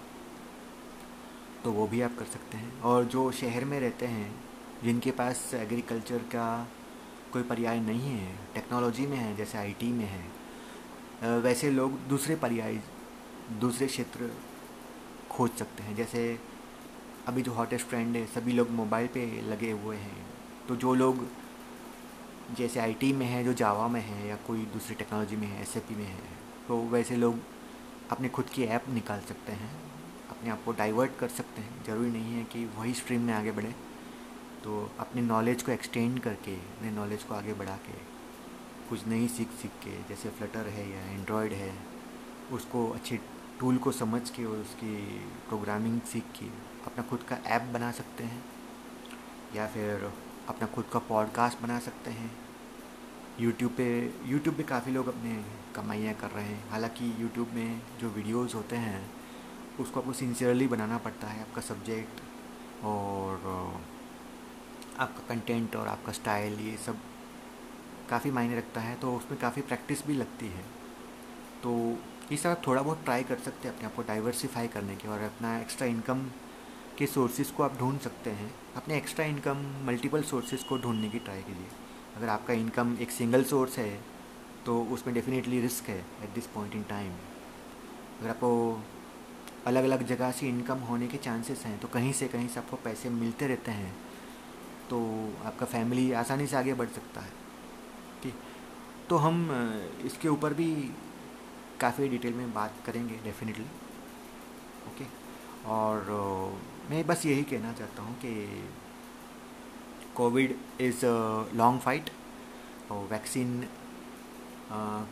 तो 1.64 1.72
वो 1.72 1.86
भी 1.86 2.00
आप 2.00 2.18
कर 2.18 2.24
सकते 2.24 2.56
हैं। 2.56 2.80
और 2.80 3.04
जो 3.04 3.32
शहर 3.32 3.64
में 3.64 3.80
रहते 3.80 4.06
हैं, 4.06 4.44
जिनके 4.84 5.10
पास 5.10 5.54
एग्रीकल्चर 5.54 6.18
का 6.18 6.68
कोई 7.32 7.42
पर्याय 7.42 7.80
नहीं 7.80 8.10
है 8.10 8.38
टेक्नोलॉजी 8.54 9.06
में 9.06 9.16
है, 9.16 9.36
जैसे 9.36 9.58
आईटी 9.58 9.92
में 9.92 10.04
है 10.04 10.41
वैसे 11.22 11.70
लोग 11.70 11.98
दूसरे 12.08 12.36
पर्याय, 12.36 12.78
दूसरे 13.60 13.86
क्षेत्र 13.86 14.30
खोज 15.30 15.50
सकते 15.50 15.82
हैं। 15.82 15.94
जैसे 15.96 16.38
अभी 17.28 17.42
जो 17.42 17.52
हॉटेस्ट 17.52 17.88
ट्रेंड 17.88 18.16
है, 18.16 18.24
सभी 18.26 18.52
लोग 18.52 18.70
मोबाइल 18.70 19.06
पे 19.06 19.26
लगे 19.42 19.70
हुए 19.72 19.96
हैं। 19.96 20.26
तो 20.68 20.76
जो 20.76 20.94
लोग 20.94 21.26
जैसे 22.56 22.80
आईटी 22.80 23.12
में 23.12 23.26
है, 23.26 23.44
जो 23.44 23.52
जावा 23.52 23.86
में 23.88 24.00
है 24.00 24.26
या 24.28 24.36
कोई 24.46 24.64
दूसरी 24.72 24.94
टेक्नोलॉजी 24.94 25.36
में 25.36 25.46
है 25.46 25.60
एसएपी 25.62 25.94
में 25.94 26.04
है 26.04 26.20
तो 26.68 26.78
वैसे 26.88 27.16
लोग 27.16 27.38
अपने 28.10 28.28
खुद 28.28 28.48
की 28.48 28.64
ऐप 28.64 28.88
निकाल 28.88 29.20
सकते 29.20 29.52
हैं। 29.52 29.70
अपने 30.30 30.50
आप 30.50 30.64
को 30.64 30.72
डाइवर्ट 30.72 31.16
कर 31.18 31.28
सकते 31.28 31.62
हैं। 31.62 31.84
ज़रूरी 31.84 32.10
नहीं 32.10 32.34
है 32.34 32.44
कि 32.44 32.64
वही 32.78 32.94
स्ट्रीम 32.94 33.20
में 33.20 33.32
आगे 33.34 33.52
बढ़े। 33.52 33.74
तो 34.64 34.90
अपने 34.98 35.22
नॉलेज 35.22 35.62
को 35.62 35.72
एक्सटेंड 35.72 36.20
करके, 36.20 36.54
अपने 36.56 36.90
नॉलेज 36.90 37.22
को 37.22 37.34
आगे 37.34 37.54
बढ़ा 37.54 37.76
के 37.76 37.92
कुछ 38.92 39.06
नई 39.06 39.28
सीख 39.28 39.50
सीख 39.50 39.70
के, 39.70 39.90
जैसे 40.08 40.30
फ्लटर 40.30 40.66
है 40.68 40.90
या 40.90 41.00
एंड्रॉयड 41.10 41.52
है, 41.52 41.72
उसको 42.52 42.88
अच्छे 42.90 43.16
टूल 43.60 43.76
को 43.76 43.92
समझ 43.92 44.30
के 44.30 44.44
और 44.44 44.56
उसकी 44.56 44.96
प्रोग्रामिंग 45.48 46.00
सीख 46.00 46.24
के 46.40 46.46
अपना 46.86 47.02
खुद 47.02 47.22
का 47.22 47.36
ऐप 47.46 47.62
बना 47.62 47.90
सकते 47.92 48.24
हैं, 48.24 48.42
या 49.56 49.66
फिर 49.66 50.12
अपना 50.48 50.66
खुद 50.66 50.84
का 50.92 50.98
पॉडकास्ट 50.98 51.60
बना 51.60 51.78
सकते 51.78 52.10
हैं। 52.10 52.30
यूट्यूब 53.40 53.72
पे 53.72 53.86
यूट्यूब 54.26 54.56
पे 54.56 54.62
काफ़ी 54.62 54.92
लोग 54.92 55.08
अपने 55.08 55.44
कमाइयाँ 55.74 56.14
कर 56.14 56.30
रहे 56.30 56.44
हैं। 56.44 56.70
हालाँकि 56.70 57.14
यूट्यूब 57.20 57.48
में 57.48 57.80
जो 58.00 58.08
वीडियोस 58.08 58.54
होते 58.54 58.76
हैं, 58.76 59.10
उसको 59.80 60.00
आपको 60.00 60.12
सिंसियरली 60.12 60.66
बनाना 60.66 60.98
पड़ता 60.98 61.26
है 61.26 61.40
आपका 61.40 61.60
सब्जेक्ट 61.60 62.20
और 62.84 63.40
आपका 64.98 65.26
कंटेंट 65.28 65.76
और 65.76 65.88
आपका 65.88 66.12
स्टाइल 66.12 66.60
ये 66.60 66.76
सब 66.76 66.98
काफ़ी 68.12 68.30
मायने 68.30 68.56
रखता 68.56 68.80
है 68.80 68.94
तो 68.96 69.14
उसमें 69.16 69.38
काफ़ी 69.40 69.62
प्रैक्टिस 69.62 70.06
भी 70.06 70.14
लगती 70.14 70.46
है। 70.48 70.64
तो 71.62 71.72
ये 72.32 72.36
सब 72.36 72.62
थोड़ा 72.66 72.82
बहुत 72.82 73.04
ट्राई 73.04 73.22
कर 73.24 73.38
सकते 73.40 73.68
हैं 73.68 73.74
अपने 73.74 73.86
आप 73.86 73.94
को 73.94 74.02
डाइवर्सिफाई 74.02 74.68
करने 74.68 74.96
के 74.96 75.08
और 75.08 75.20
अपना 75.22 75.58
एक्स्ट्रा 75.58 75.86
इनकम 75.88 76.22
के 76.98 77.06
सोर्सेज 77.08 77.50
को 77.50 77.62
आप 77.62 77.78
ढूंढ 77.78 77.98
सकते 78.00 78.30
हैं। 78.32 78.52
अपने 78.76 78.96
एक्स्ट्रा 78.96 79.24
इनकम 79.26 79.64
मल्टीपल 79.86 80.22
सोर्सेज 80.24 80.62
को 80.64 80.78
ढूँढने 80.78 81.08
की 81.08 81.18
ट्राई 81.18 81.42
कीजिए। 81.42 81.66
अगर 82.16 82.28
आपका 82.28 82.54
इनकम 82.54 82.96
एक 83.00 83.10
सिंगल 83.10 83.44
सोर्स 83.44 83.78
है 83.78 83.92
तो 84.66 84.82
उसमें 84.94 85.14
डेफिनेटली 85.14 85.60
रिस्क 85.60 85.88
है 85.88 85.98
at 85.98 86.34
this 86.34 86.46
point 86.46 86.74
in 86.74 86.82
time 86.88 87.12
अगर 88.20 88.30
आपको 88.30 88.82
अलग 89.66 89.84
अलग 89.84 90.06
जगह 90.06 90.30
से 90.30 90.48
इनकम 90.48 90.78
होने 90.86 91.06
के 91.08 91.18
चांसेस 91.18 91.64
हैं 91.66 91.78
तो 91.80 91.88
कहीं 91.88 92.12
से 92.12 92.28
कहीं 92.28 92.48
से 92.48 92.60
आपको 92.60 92.76
पैसे 92.84 93.10
मिलते 93.10 93.46
रहते 93.46 93.70
हैं 93.72 93.94
तो 94.90 94.98
आपका 95.44 95.66
फैमिली 95.66 96.10
आसानी 96.20 96.46
से 96.46 96.56
आगे 96.56 96.74
बढ़ 96.74 96.88
सकता 96.90 97.20
है। 97.20 97.40
तो 99.10 99.16
हम 99.16 99.36
इसके 100.04 100.28
ऊपर 100.28 100.54
भी 100.54 100.68
काफ़ी 101.80 102.08
डिटेल 102.08 102.34
में 102.34 102.52
बात 102.54 102.74
करेंगे 102.86 103.14
डेफिनेटली 103.24 103.64
ओके 104.88 105.04
और 105.70 106.10
मैं 106.90 107.06
बस 107.06 107.26
यही 107.26 107.42
कहना 107.44 107.72
चाहता 107.72 108.02
हूँ 108.02 108.14
कि 108.16 108.32
covid 110.16 110.56
is 110.80 111.04
a 111.06 111.54
long 111.54 111.80
fight 111.80 112.10
और 112.90 113.06
वैक्सीन 113.10 113.62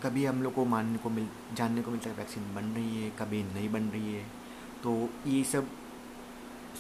कभी 0.03 0.25
हम 0.25 0.43
लोग 0.43 0.55
को 0.55 0.65
मानने 0.65 0.99
को 0.99 1.11
मिल, 1.11 1.27
जानने 1.57 1.83
को 1.83 1.91
मिलता 1.91 2.11
है 2.11 2.17
वैक्सीन 2.17 2.55
बन 2.55 2.73
रही 2.75 3.03
है, 3.03 3.11
कभी 3.19 3.43
नहीं 3.45 3.69
बन 3.73 3.89
रही 3.95 4.15
है। 4.15 4.25
तो 4.83 5.09
ये 5.27 5.43
सब 5.45 5.67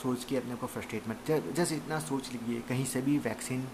सोच 0.03 0.25
के 0.25 0.37
अपने 0.37 0.55
को 0.57 0.67
फ्रस्ट्रेट 0.67 1.09
मत 1.09 1.31
जस्ट 1.57 1.73
इतना 1.73 1.99
सोच 2.01 2.31
लीजिए, 2.33 2.61
कहीं 2.69 2.85
से 2.87 3.03
भी 3.03 3.19
वैक्सीन 3.19 3.67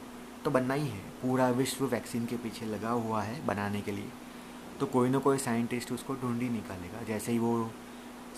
तो 0.47 0.51
बनना 0.51 0.75
ही 0.75 0.87
है। 0.89 0.99
पूरा 1.21 1.49
विश्व 1.51 1.85
वैक्सीन 1.87 2.27
के 2.27 2.37
पीछे 2.37 2.67
लगा 2.67 2.91
हुआ 2.91 3.23
है 3.23 3.45
बनाने 3.47 3.81
के 3.81 3.93
लिए। 3.93 4.11
तो 4.81 4.87
कोई 4.87 5.09
ना 5.09 5.19
कोई 5.19 5.39
साइंटिस्ट 5.41 5.93
उसको 5.93 6.15
ढूंढ 6.15 6.43
ही 6.43 6.49
निकालेगा। 6.51 7.03
जैसे 7.05 7.33
ही 7.33 7.39
वो 7.39 7.71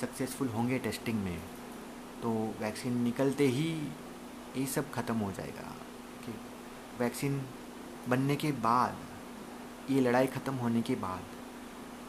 सक्सेसफुल 0.00 0.48
होंगे 0.48 0.78
टेस्टिंग 0.78 1.18
में 1.24 1.38
तो 2.22 2.32
वैक्सीन 2.60 2.96
निकलते 3.02 3.46
ही 3.48 3.68
ये 4.56 4.66
सब 4.66 4.90
ख़त्म 4.92 5.16
हो 5.16 5.30
जाएगा 5.32 5.68
कि 6.24 6.34
वैक्सीन 7.00 7.40
बनने 8.08 8.36
के 8.36 8.52
बाद, 8.60 8.96
ये 9.90 10.00
लड़ाई 10.00 10.26
ख़त्म 10.28 10.54
होने 10.54 10.82
के 10.82 10.94
बाद 10.96 11.22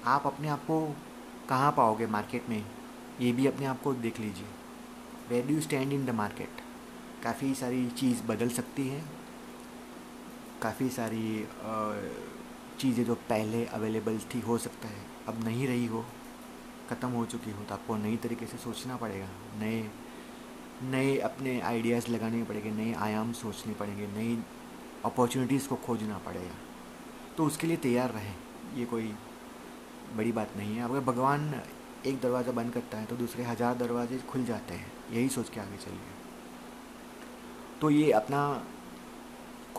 आप 0.08 0.28
अपने 0.28 0.48
आप 0.48 0.66
को 0.66 0.82
कहाँ 1.50 1.72
पाओगे 1.78 2.08
मार्केट 2.08 2.50
में? 2.50 2.64
ये 3.22 3.32
भी 3.32 3.48
अपने 3.48 3.66
आप 3.66 3.82
को 3.82 3.94
देख 4.00 4.20
लीजिए। 4.20 4.48
Where 5.30 5.48
do 5.48 5.62
stand 5.62 5.94
in 5.94 6.06
the 6.06 6.10
market 6.16 6.68
काफ़ी 7.24 7.54
सारी 7.56 7.88
चीज़ 7.92 8.24
बदल 8.24 8.50
सकती 8.52 8.88
है। 8.88 9.04
काफ़ी 10.62 10.90
सारी 10.92 11.48
चीज़ें 12.80 13.04
जो 13.06 13.16
पहले 13.30 13.66
अवेलेबल 13.68 14.18
थी, 14.34 14.40
हो 14.42 14.58
सकता 14.58 14.88
है। 14.88 15.02
अब 15.28 15.44
नहीं 15.44 15.68
रही 15.68 15.86
हो, 15.86 16.06
ख़त्म 16.90 17.08
हो 17.10 17.26
चुकी 17.26 17.52
हो 17.52 17.64
तो 17.64 17.74
आपको 17.74 17.96
नई 17.98 18.18
तरीके 18.18 18.46
से 18.46 18.58
सोचना 18.58 18.98
पड़ेगा। 18.98 19.28
नए 19.60 19.90
नए 20.84 21.18
अपने 21.20 21.60
आइडियाज़ 21.62 22.08
लगाने 22.10 22.44
पड़ेंगे, 22.44 22.72
नए 22.74 22.94
आयाम 23.00 23.32
सोचने 23.36 23.74
पड़ेंगे, 23.74 24.08
नई 24.10 24.38
अपॉर्चुनिटीज़ 25.06 25.68
को 25.68 25.76
खोजना 25.78 26.18
पड़ेगा। 26.26 26.56
तो 27.38 27.46
उसके 27.46 27.68
लिए 27.68 27.78
तैयार 27.80 28.12
रहें, 28.12 28.36
ये 28.76 28.86
कोई 28.86 29.14
बड़ी 30.16 30.32
बात 30.32 30.56
नहीं 30.58 30.76
है। 30.76 30.84
अगर 30.84 31.00
भगवान 31.06 31.62
एक 32.06 32.20
दरवाज़ा 32.22 32.52
बंद 32.52 32.74
करता 32.74 32.98
है 32.98 33.06
तो 33.06 33.16
दूसरे 33.16 33.44
हज़ार 33.44 33.76
दरवाजे 33.78 34.18
खुल 34.30 34.46
जाते 34.46 34.74
हैं, 34.74 34.92
यही 35.12 35.30
सोच 35.30 35.50
के 35.50 35.60
आगे 35.60 35.78
चलिए। 35.78 36.18
तो 37.82 37.90
ये 37.90 38.12
अपना 38.14 38.42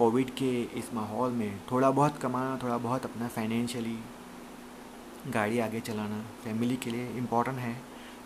कोविड 0.00 0.30
के 0.34 0.50
इस 0.78 0.92
माहौल 0.94 1.30
में 1.32 1.60
थोड़ा 1.70 1.90
बहुत 1.90 2.18
कमाना, 2.18 2.58
थोड़ा 2.62 2.76
बहुत 2.78 3.04
अपना 3.04 3.26
फाइनेंशियली 3.28 3.98
गाड़ी 5.32 5.58
आगे 5.60 5.80
चलाना 5.82 6.20
फैमिली 6.44 6.76
के 6.76 6.90
लिए 6.90 7.08
इम्पोर्टेंट 7.18 7.58
है 7.58 7.76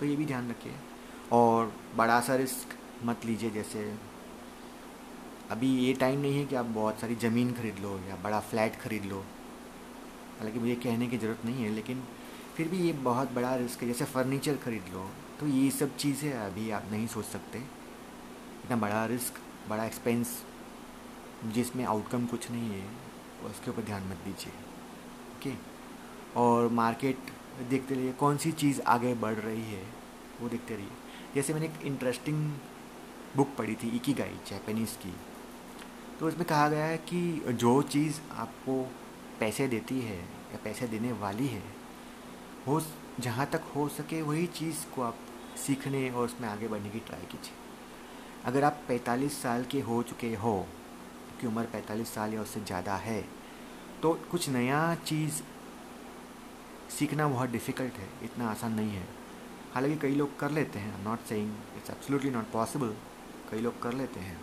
तो 0.00 0.06
ये 0.06 0.16
भी 0.16 0.26
ध्यान 0.26 0.50
रखिए। 0.50 0.72
और 1.32 1.72
बड़ा 1.96 2.20
सा 2.20 2.34
रिस्क 2.37 2.76
मत 3.04 3.24
लीजिए, 3.26 3.50
जैसे 3.50 3.82
अभी 5.50 5.74
ये 5.78 5.92
टाइम 5.94 6.20
नहीं 6.20 6.38
है 6.38 6.44
कि 6.46 6.56
आप 6.56 6.66
बहुत 6.76 7.00
सारी 7.00 7.14
ज़मीन 7.18 7.52
खरीद 7.54 7.78
लो 7.82 7.98
या 8.08 8.16
बड़ा 8.24 8.40
फ्लैट 8.42 8.80
खरीद 8.82 9.04
लो। 9.06 9.24
हालाँकि 10.38 10.58
मुझे 10.58 10.74
कहने 10.78 11.08
की 11.08 11.18
ज़रूरत 11.18 11.44
नहीं 11.44 11.64
है, 11.64 11.70
लेकिन 11.72 12.04
फिर 12.56 12.68
भी 12.68 12.87
ये 12.87 12.92
बहुत 13.02 13.32
बड़ा 13.34 13.54
रिस्क 13.56 13.82
है, 13.82 13.88
जैसे 13.88 14.04
फर्नीचर 14.06 14.56
खरीद 14.64 14.94
लो 14.94 15.10
तो 15.40 15.46
ये 15.48 15.70
सब 15.72 15.96
चीज़ें 15.96 16.32
अभी 16.32 16.70
आप 16.70 16.88
नहीं 16.90 17.06
सोच 17.08 17.24
सकते। 17.26 17.58
इतना 17.58 18.76
बड़ा 18.78 19.04
रिस्क 19.08 19.40
बड़ा 19.68 19.84
एक्सपेंस 19.84 20.42
जिसमें 21.52 21.85
आउटकम 21.85 22.26
कुछ 22.26 22.50
नहीं 22.50 22.70
है, 22.70 22.87
उसके 23.44 23.70
ऊपर 23.70 23.83
ध्यान 23.83 24.02
मत 24.02 24.16
दीजिए 24.16 24.52
ओके 25.37 25.52
और 26.40 26.68
मार्केट 26.68 27.18
देखते 27.68 27.94
रहिए, 27.94 28.12
कौन 28.12 28.37
सी 28.37 28.52
चीज़ 28.52 28.80
आगे 28.80 29.14
बढ़ 29.14 29.35
रही 29.35 29.62
है, 29.62 29.83
वो 30.40 30.48
देखते 30.48 30.74
रहिए। 30.74 30.88
जैसे 31.35 31.54
मैंने 31.54 31.66
एक 31.66 31.83
इंटरेस्टिंग 31.83 32.52
बुक 33.37 33.54
पढ़ी 33.59 33.74
थी 33.74 33.88
इकी 33.88 34.14
गाई 34.14 34.38
जैपनीज़ 34.46 34.96
की। 34.96 35.14
तो 36.20 36.28
उसमें 36.28 36.44
कहा 36.44 36.68
गया 36.68 36.85
है 36.85 36.96
कि 36.98 37.42
जो 37.48 37.83
चीज़ 37.83 38.20
आपको 38.33 38.83
पैसे 39.40 39.68
देती 39.68 40.00
है, 40.00 40.18
या 40.18 40.59
पैसे 40.64 40.87
देने 40.88 41.12
वाली 41.12 41.46
है, 41.46 41.62
हो 42.66 42.83
जहाँ 43.20 43.46
तक 43.46 43.62
हो 43.76 43.88
सके 43.88 44.22
वही 44.22 44.46
चीज़ 44.46 44.87
को 44.94 45.02
आप 45.02 45.18
सीखने 45.66 46.11
और 46.11 46.24
उसमें 46.24 46.48
आगे 46.48 46.68
बढ़ने 46.68 46.90
की 46.90 46.98
ट्राई 46.98 47.20
कीजिए। 47.20 47.52
अगर 48.44 48.64
आप 48.64 48.83
45 48.88 49.42
साल 49.42 49.64
के 49.64 49.80
हो 49.80 50.02
चुके 50.02 50.35
हो 50.35 50.66
की 51.35 51.47
उम्र 51.47 51.64
45 51.73 52.14
साल 52.14 52.35
या 52.35 52.42
उससे 52.42 52.61
ज़्यादा 52.62 52.94
है 52.99 53.20
तो 54.03 54.12
कुछ 54.31 54.49
नया 54.51 54.94
चीज़ 55.07 55.42
सीखना 56.90 57.27
बहुत 57.29 57.51
डिफ़िकल्ट 57.51 57.94
है, 57.94 58.09
इतना 58.25 58.49
आसान 58.49 58.73
नहीं 58.73 58.90
है। 58.90 59.07
हालाँकि 59.75 59.97
कई 59.99 60.14
लोग 60.14 60.38
कर 60.38 60.51
लेते 60.51 60.79
हैं 60.79 61.05
not 61.05 61.25
saying 61.29 61.53
it's 61.77 61.90
absolutely 61.90 62.31
not 62.31 62.51
possible 62.53 62.94
कई 63.51 63.61
लोग 63.61 63.81
कर 63.83 63.92
लेते 63.92 64.20
हैं। 64.20 64.37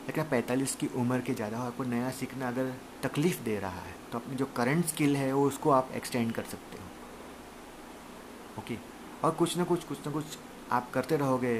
लेकिन 0.00 0.24
पैंतालीस 0.24 0.74
की 0.74 0.86
उम्र 0.96 1.20
के 1.20 1.34
ज़्यादा 1.34 1.58
हो 1.58 1.66
आपको 1.66 1.84
नया 1.84 2.10
सीखना 2.10 2.48
अगर 2.48 2.72
तकलीफ़ 3.02 3.42
दे 3.44 3.58
रहा 3.60 3.80
है 3.80 3.94
तो 4.12 4.18
अपनी 4.18 4.36
जो 4.36 4.46
करंट 4.56 4.84
स्किल 4.86 5.16
है 5.16 5.32
वो 5.32 5.46
उसको 5.46 5.70
आप 5.70 5.90
एक्सटेंड 5.96 6.32
कर 6.32 6.44
सकते 6.44 6.78
हो। 6.78 6.84
ओके 8.58 8.76
और 9.24 9.30
कुछ 9.34 9.56
ना 9.56 9.64
कुछ 9.64 9.84
कुछ 9.84 10.06
ना 10.06 10.12
कुछ 10.12 10.38
आप 10.72 10.90
करते 10.94 11.16
रहोगे 11.16 11.54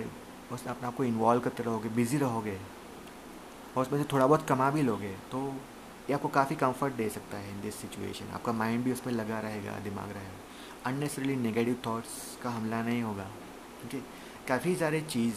उसमें 0.52 0.72
अपने 0.74 0.86
आप 0.88 0.96
को 0.96 1.04
इन्वॉल्व 1.04 1.40
करते 1.40 1.62
रहोगे 1.62 1.88
बिज़ी 1.88 2.18
रहोगे। 2.18 2.58
और 3.76 3.82
उसमें 3.82 4.02
से 4.02 4.08
थोड़ा 4.12 4.26
बहुत 4.26 4.46
कमा 4.48 4.70
भी 4.70 4.82
लोगे 4.82 5.12
तो 5.32 5.40
ये 6.08 6.14
आपको 6.14 6.28
काफ़ी 6.28 6.56
कंफर्ट 6.56 6.94
दे 6.94 7.08
सकता 7.08 7.38
है 7.38 7.50
इन 7.50 7.60
दिस 7.60 7.74
सिचुएशन 7.74 8.30
आपका 8.34 8.52
माइंड 8.52 8.84
भी 8.84 8.92
उसमें 8.92 9.12
लगा 9.14 9.40
रहेगा, 9.40 9.78
दिमाग 9.78 10.10
रहेगा. 10.10 10.38
अननेसरली 10.86 11.36
नेगेटिव 11.36 11.74
थाट्स 11.86 12.38
का 12.42 12.50
हमला 12.50 12.82
नहीं 12.82 13.02
होगा, 13.02 13.26
ठीक 13.82 13.94
है? 13.94 14.00
काफ़ी 14.48 14.74
सारे 14.76 15.00
चीज़ 15.00 15.36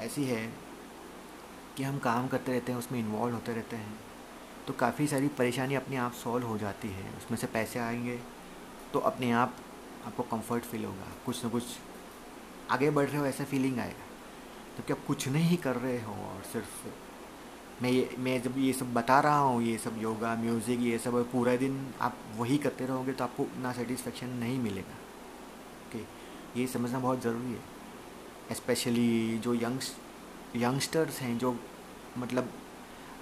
ऐसी 0.00 0.24
है 0.24 0.52
कि 1.76 1.82
हम 1.82 1.98
काम 1.98 2.28
करते 2.28 2.52
रहते 2.52 2.72
हैं, 2.72 2.78
उसमें 2.78 2.98
इन्वॉल्व 2.98 3.34
होते 3.34 3.54
रहते 3.54 3.76
हैं 3.76 3.98
तो 4.66 4.72
काफ़ी 4.74 5.06
सारी 5.06 5.28
परेशानी 5.38 5.74
अपने 5.74 5.96
आप 5.96 6.12
सॉल्व 6.14 6.46
हो 6.46 6.56
जाती 6.58 6.88
है. 6.88 7.04
उसमें 7.16 7.38
से 7.38 7.46
पैसे 7.46 7.78
आएँगे 7.78 8.18
तो 8.92 8.98
अपने 9.00 9.30
आप 9.32 9.56
आपको 10.06 10.22
कंफर्ट 10.22 10.64
फील 10.64 10.84
होगा. 10.84 11.06
कुछ 11.26 11.44
ना 11.44 11.50
कुछ 11.50 11.64
आगे 12.70 12.90
बढ़ 12.90 13.08
रहे 13.08 13.18
हो, 13.18 13.26
ऐसा 13.26 13.44
फीलिंग 13.44 13.78
आएगा. 13.78 14.06
तो 14.78 14.94
आप 14.94 15.04
कुछ 15.06 15.28
नहीं 15.28 15.56
कर 15.56 15.76
रहे 15.76 16.00
हो 16.02 16.12
और 16.24 16.42
सिर्फ़ 16.52 16.86
मैं 17.82 17.90
ये, 17.90 18.08
मैं 18.18 18.40
जब 18.42 18.54
ये 18.58 18.72
सब 18.72 18.92
बता 18.94 19.18
रहा 19.20 19.38
हूँ, 19.38 19.62
ये 19.62 19.76
सब 19.78 20.00
योगा, 20.02 20.34
म्यूज़िक, 20.36 20.80
ये 20.80 20.98
सब 20.98 21.30
पूरा 21.32 21.54
दिन 21.56 21.80
आप 22.00 22.16
वही 22.36 22.58
करते 22.58 22.86
रहोगे 22.86 23.12
तो 23.12 23.24
आपको 23.24 23.42
उतना 23.42 23.72
सेटिस्फेक्शन 23.72 24.28
नहीं 24.38 24.58
मिलेगा। 24.58 24.96
ओके 25.86 26.60
ये 26.60 26.66
समझना 26.66 26.98
बहुत 26.98 27.22
ज़रूरी 27.22 27.52
है। 27.52 28.54
स्पेशली 28.54 29.38
जो 29.38 29.54
यंग्स 29.54 29.94
यंगस्टर्स 30.56 31.20
हैं 31.20 31.36
जो 31.38 31.56
मतलब 32.18 32.52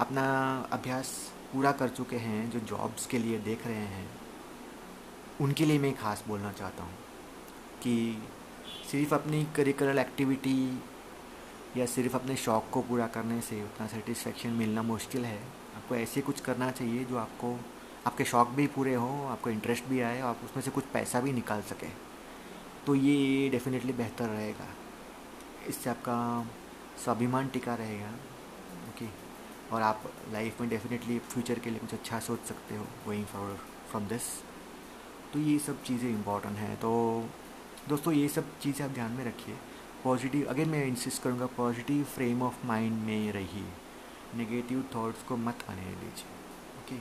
अपना 0.00 0.24
अभ्यास 0.72 1.08
पूरा 1.52 1.72
कर 1.72 1.88
चुके 1.88 2.16
हैं, 2.16 2.50
जो 2.50 2.60
जॉब्स 2.60 3.06
के 3.06 3.18
लिए 3.18 3.38
देख 3.40 3.66
रहे 3.66 3.74
हैं, 3.74 4.08
उनके 5.40 5.64
लिए 5.64 5.78
मैं 5.78 5.94
ख़ास 5.96 6.24
बोलना 6.28 6.52
चाहता 6.52 6.84
हूँ 6.84 6.94
कि 7.82 8.22
सिर्फ़ 8.90 9.14
अपनी 9.14 9.44
करिकुलर 9.56 9.98
एक्टिविटी 9.98 10.56
या 11.76 11.86
सिर्फ़ 11.86 12.14
अपने 12.16 12.36
शौक़ 12.36 12.70
को 12.70 12.80
पूरा 12.82 13.06
करने 13.06 13.40
से 13.40 13.62
उतना 13.62 13.86
सेटिस्फेक्शन 13.86 14.50
मिलना 14.52 14.82
मुश्किल 14.82 15.24
है? 15.24 15.38
आपको 15.76 15.94
ऐसे 15.94 16.20
कुछ 16.20 16.40
करना 16.40 16.70
चाहिए 16.70 17.04
जो 17.04 17.16
आपको, 17.18 17.58
आपके 18.06 18.24
शौक़ 18.24 18.48
भी 18.48 18.66
पूरे 18.66 18.94
हों, 18.94 19.26
आपको 19.28 19.50
इंटरेस्ट 19.50 19.84
भी 19.84 20.00
आए 20.00 20.20
और 20.20 20.28
आप 20.28 20.44
उसमें 20.44 20.62
से 20.62 20.70
कुछ 20.70 20.84
पैसा 20.92 21.20
भी 21.20 21.32
निकाल 21.32 21.62
सकें। 21.62 21.90
तो 22.86 22.94
ये 22.94 23.48
डेफिनेटली 23.48 23.92
बेहतर 23.92 24.28
रहेगा। 24.28 24.66
इससे 25.68 25.90
आपका 25.90 26.16
स्वाभिमान 27.04 27.48
टिका 27.48 27.74
रहेगा 27.74 28.10
ओके 28.88 29.06
और 29.72 29.82
आप 29.82 30.02
लाइफ 30.32 30.60
में 30.60 30.68
डेफिनेटली 30.70 31.18
फ्यूचर 31.18 31.58
के 31.58 31.70
लिए 31.70 31.78
कुछ 31.78 31.94
अच्छा 31.94 32.20
सोच 32.20 32.44
सकते 32.48 32.76
हो 32.76 32.84
गोइंग 33.06 33.24
फॉर 33.26 33.56
फ्रॉम 33.90 34.06
दिस 34.08 34.22
तो 35.32 35.38
ये 35.38 35.58
सब 35.58 35.82
चीज़ें 35.82 36.08
इंपॉर्टेंट 36.10 36.56
हैं। 36.56 36.76
तो 36.76 36.90
दोस्तों, 37.88 38.12
ये 38.12 38.28
सब 38.28 38.58
चीज़ें 38.60 38.84
आप 38.86 38.92
ध्यान 38.92 39.12
में 39.12 39.24
रखिए। 39.24 39.54
पॉजिटिव 40.06 40.46
अगेन 40.50 40.68
मैं 40.68 40.84
इंसिस्ट 40.86 41.22
करूँगा 41.22 41.46
पॉजिटिव 41.56 42.04
फ्रेम 42.14 42.42
ऑफ़ 42.42 42.66
माइंड 42.66 43.02
में 43.06 43.32
रहिए। 43.32 43.64
नेगेटिव 44.36 44.84
थॉट्स 44.94 45.22
को 45.28 45.36
मत 45.36 45.64
आने 45.70 45.82
दीजिए 45.82 46.34
ओके 46.78 46.98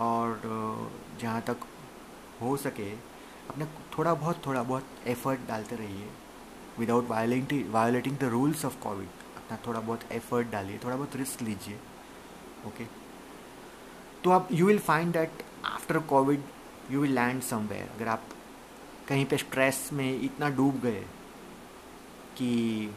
और 0.00 0.40
जहाँ 1.20 1.40
तक 1.46 1.66
हो 2.40 2.56
सके, 2.56 2.90
अपने 3.50 3.64
थोड़ा 3.96 4.14
बहुत 4.14 4.46
थोड़ा 4.46 4.62
बहुत 4.62 5.06
एफर्ट 5.08 5.40
डालते 5.48 5.76
रहिए। 5.76 6.08
Without 6.78 7.08
violating 7.08 7.72
violating 7.72 8.16
the 8.18 8.24
rules 8.32 8.64
of 8.64 8.78
covid 8.82 9.08
अपना 9.36 9.58
थोड़ा 9.66 9.80
बहुत 9.80 10.12
एफर्ट 10.12 10.50
डालिए, 10.52 10.78
थोड़ा 10.84 10.96
बहुत 10.96 11.16
रिस्क 11.16 11.42
लीजिए 11.42 11.78
ओके 12.66 12.86
तो 14.24 14.30
आप 14.30 14.48
you 14.52 14.66
will 14.66 14.78
find 14.80 15.12
that 15.12 15.42
after 15.66 15.98
covid 16.12 16.42
you 16.90 17.00
will 17.00 17.14
land 17.14 17.42
somewhere 17.42 17.90
अगर 17.96 18.08
आप 18.08 18.24
कहीं 19.08 19.24
पे 19.26 19.36
स्ट्रेस 19.38 19.88
में 19.92 20.20
इतना 20.20 20.48
डूब 20.56 20.80
गए 20.80 21.04
कि 22.36 22.88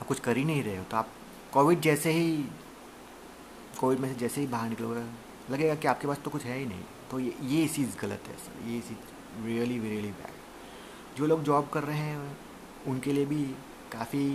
आप 0.00 0.06
कुछ 0.06 0.20
कर 0.20 0.36
ही 0.36 0.44
नहीं 0.44 0.62
रहे 0.62 0.76
हो 0.76 0.84
तो 0.84 0.96
आप 0.96 1.08
कोविड 1.52 1.80
जैसे 1.80 2.10
ही, 2.12 2.36
कोविड 3.80 3.98
में 3.98 4.08
से 4.08 4.18
जैसे 4.20 4.40
ही 4.40 4.46
बाहर 4.46 4.68
निकलोगे, 4.68 5.02
लगेगा 5.50 5.74
कि 5.74 5.88
आपके 5.88 6.06
पास 6.08 6.18
तो 6.24 6.30
कुछ 6.30 6.44
है 6.44 6.58
ही 6.58 6.66
नहीं। 6.66 6.82
तो 7.10 7.20
ये 7.20 7.34
ये 7.44 7.66
चीज़ 7.68 7.96
गलत 7.98 8.28
है 8.28 8.36
सर, 8.36 8.68
ये 8.68 8.80
चीज़ 8.80 9.44
रियली 9.46 9.78
रियली 9.80 10.10
बैड 10.10 11.16
जो 11.18 11.26
लोग 11.26 11.42
जॉब 11.42 11.68
कर 11.72 11.82
रहे 11.82 11.98
हैं, 11.98 12.36
उनके 12.86 13.12
लिए 13.12 13.24
भी 13.26 13.44
काफ़ी 13.92 14.26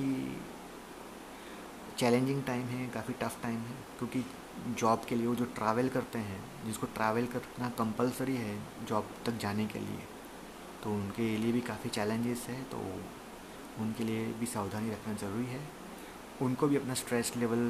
चैलेंजिंग 1.97 2.43
टाइम 2.43 2.65
है, 2.67 2.87
काफ़ी 2.89 3.13
टफ 3.21 3.37
टाइम 3.43 3.57
है, 3.57 3.75
क्योंकि 3.99 4.23
जॉब 4.79 5.05
के 5.09 5.15
लिए 5.15 5.27
वो 5.27 5.35
जो 5.35 5.45
ट्रैवल 5.55 5.89
करते 5.89 6.19
हैं, 6.19 6.43
जिसको 6.65 6.87
ट्रैवल 6.95 7.25
करना 7.27 7.69
कंपलसरी 7.77 8.35
है 8.35 8.57
जॉब 8.87 9.09
तक 9.25 9.37
जाने 9.41 9.65
के 9.65 9.79
लिए 9.79 9.99
तो 10.83 10.93
उनके 10.93 11.25
लिए 11.37 11.51
भी 11.51 11.61
काफ़ी 11.61 11.89
चैलेंजेस 11.89 12.45
है 12.49 12.61
तो 12.71 12.77
उनके 13.81 14.03
लिए 14.03 14.25
भी 14.39 14.45
सावधानी 14.45 14.91
रखना 14.91 15.13
ज़रूरी 15.13 15.45
है। 15.45 15.59
उनको 16.41 16.67
भी 16.67 16.75
अपना 16.75 16.93
स्ट्रेस 16.93 17.31
लेवल 17.37 17.61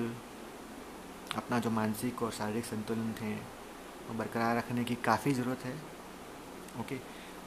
अपना 1.38 1.60
जो 1.60 1.70
मानसिक 1.70 2.22
और 2.24 2.32
शारीरिक 2.32 2.66
संतुलन 2.66 3.12
थे 3.22 3.34
वो 4.08 4.14
बरकरार 4.18 4.58
रखने 4.58 4.84
की 4.84 4.96
काफ़ी 5.06 5.34
ज़रूरत 5.34 5.66
है। 5.66 5.76
ओके 6.80 6.98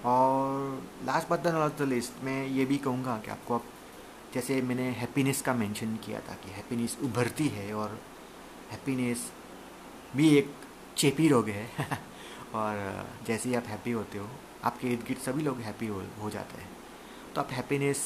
और 0.04 0.82
last 1.04 1.28
but 1.28 1.46
not 1.46 1.76
the 1.78 1.88
list 1.88 2.24
मैं 2.24 2.46
ये 2.46 2.64
भी 2.64 2.76
कहूँगा 2.78 3.16
कि 3.24 3.30
आपको 3.30 3.54
आप 3.54 3.64
जैसे 4.34 4.60
मैंने 4.62 4.88
हैप्पीनेस 4.92 5.42
का 5.42 5.54
मेंशन 5.54 5.96
किया 6.04 6.20
था 6.20 6.34
कि 6.34 6.50
हैप्पीनेस 6.50 6.96
उभरती 7.02 7.48
है 7.48 7.72
और 7.74 7.98
हैप्पीनेस 8.70 9.30
भी 10.16 10.28
एक 10.36 10.50
चेपी 10.96 11.28
रोग 11.28 11.48
है। 11.48 11.68
और 12.54 13.06
जैसे 13.26 13.48
ही 13.48 13.54
आप 13.54 13.66
हैप्पी 13.66 13.90
होते 13.90 14.18
हो 14.18 14.28
आपके 14.66 14.88
इर्द 14.88 15.04
गिर्द 15.08 15.20
सभी 15.20 15.42
लोग 15.42 15.60
हैप्पी 15.60 15.86
हो 15.86 16.02
हो 16.20 16.30
जाते 16.30 16.60
हैं। 16.60 16.68
तो 17.34 17.40
आप 17.40 17.52
हैप्पीनेस 17.52 18.00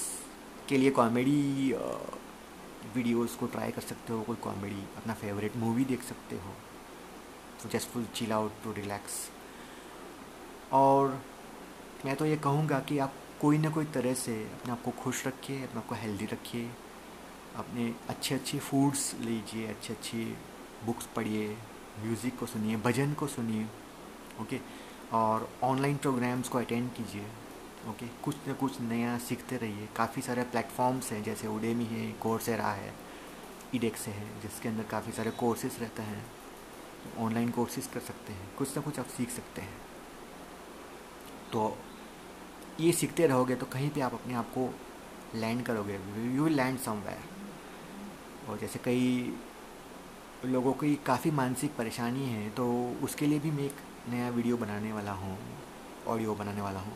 के 0.69 0.79
लिए 0.79 0.91
कॉमेडी 0.93 1.73
वीडियोस 2.95 3.35
को 3.37 3.47
ट्राई 3.47 3.71
कर 3.71 3.83
सकते 3.83 4.13
हो, 4.13 4.23
कोई 4.23 4.37
कॉमेडी 4.43 4.83
अपना 4.97 5.15
फेवरेट 5.15 5.57
मूवी 5.57 5.85
देख 5.85 6.03
सकते 6.03 6.37
हो। 6.37 6.55
तो 7.63 7.69
just 7.69 7.89
full 7.89 8.05
chill 8.15 8.33
out 8.33 8.53
to 8.65 8.73
relax 8.73 9.15
और 10.73 11.21
मैं 12.05 12.17
तो 12.17 12.27
ये 12.27 12.37
कहूँगा 12.39 12.79
कि 12.89 12.99
आप 12.99 13.15
कोई 13.41 13.59
ना 13.59 13.71
कोई 13.71 13.85
तरह 13.95 14.15
से 14.17 14.37
अपने 14.45 14.73
आप 14.73 14.83
को 14.83 14.91
खुश 15.03 15.27
रखिए, 15.27 15.63
अपने 15.65 15.81
आप 15.81 15.87
को 15.89 15.95
हेल्दी 15.95 16.25
रखिए। 16.27 16.71
अपने 17.57 17.93
अच्छे 18.09 18.35
अच्छे 18.35 18.59
फूड्स 18.61 19.15
लीजिए 19.21 19.67
अच्छे 19.69 19.93
अच्छे 19.93 20.25
बुक्स 20.87 21.07
पढ़िए 21.17 21.49
म्यूज़िक 22.03 22.39
को 22.39 22.47
सुनिए, 22.47 22.77
भजन 22.79 23.13
को 23.15 23.27
सुनिए 23.29 23.67
ओके 24.41 24.61
और 25.13 25.49
ऑनलाइन 25.63 25.97
प्रोग्राम्स 25.97 26.49
को 26.49 26.59
अटेंड 26.59 26.93
कीजिए 26.95 27.27
ओके 27.91 28.07
कुछ 28.23 28.37
ना 28.47 28.55
कुछ 28.55 28.81
नया 28.81 29.17
सीखते 29.19 29.57
रहिए। 29.57 29.89
काफ़ी 29.97 30.23
सारे 30.23 30.43
प्लेटफॉर्म्स 30.45 31.11
हैं, 31.13 31.23
जैसे 31.23 31.49
उडेमी 31.49 31.85
है 31.85 32.11
कोर्सेरा 32.21 32.71
है 32.73 32.93
इडेक्स 33.75 34.07
है, 34.09 34.41
जिसके 34.43 34.69
अंदर 34.69 34.85
काफ़ी 34.91 35.13
सारे 35.13 35.31
कोर्सेज 35.31 35.77
रहते 35.81 36.03
हैं। 36.03 36.25
ऑनलाइन 37.19 37.51
कोर्सेज 37.51 37.87
कर 37.87 38.01
सकते 38.01 38.33
हैं, 38.33 38.49
कुछ 38.59 38.77
ना 38.77 38.83
कुछ 38.83 38.99
आप 38.99 39.07
सीख 39.07 39.31
सकते 39.31 39.63
हैं। 39.63 39.79
तो 41.53 41.77
ये 42.81 42.93
सीखते 42.93 43.27
रहोगे 43.27 43.55
तो 43.55 43.67
कहीं 43.67 43.91
पे 43.91 44.01
आप 44.01 44.15
अपने 44.15 44.35
आप 44.35 44.51
को 44.51 44.69
लैंड 45.35 45.63
करोगे। 45.63 45.99
यू 46.35 46.45
विल 46.45 46.55
लैंड 46.55 46.79
समवेयर 46.79 48.49
और 48.49 48.59
जैसे 48.59 48.79
कई 48.85 49.35
लोगों 50.45 50.73
की 50.73 50.95
काफ़ी 51.07 51.31
मानसिक 51.31 51.77
परेशानी 51.77 52.27
है 52.27 52.49
तो 52.51 52.67
उसके 53.03 53.27
लिए 53.27 53.39
भी 53.39 53.51
मैं 53.51 53.65
एक 53.65 53.77
नया 54.09 54.29
वीडियो 54.31 54.57
बनाने 54.57 54.93
वाला 54.93 55.13
हूँ 55.13 55.37
ऑडियो 56.09 56.35
बनाने 56.35 56.61
वाला 56.61 56.81
हूँ, 56.81 56.93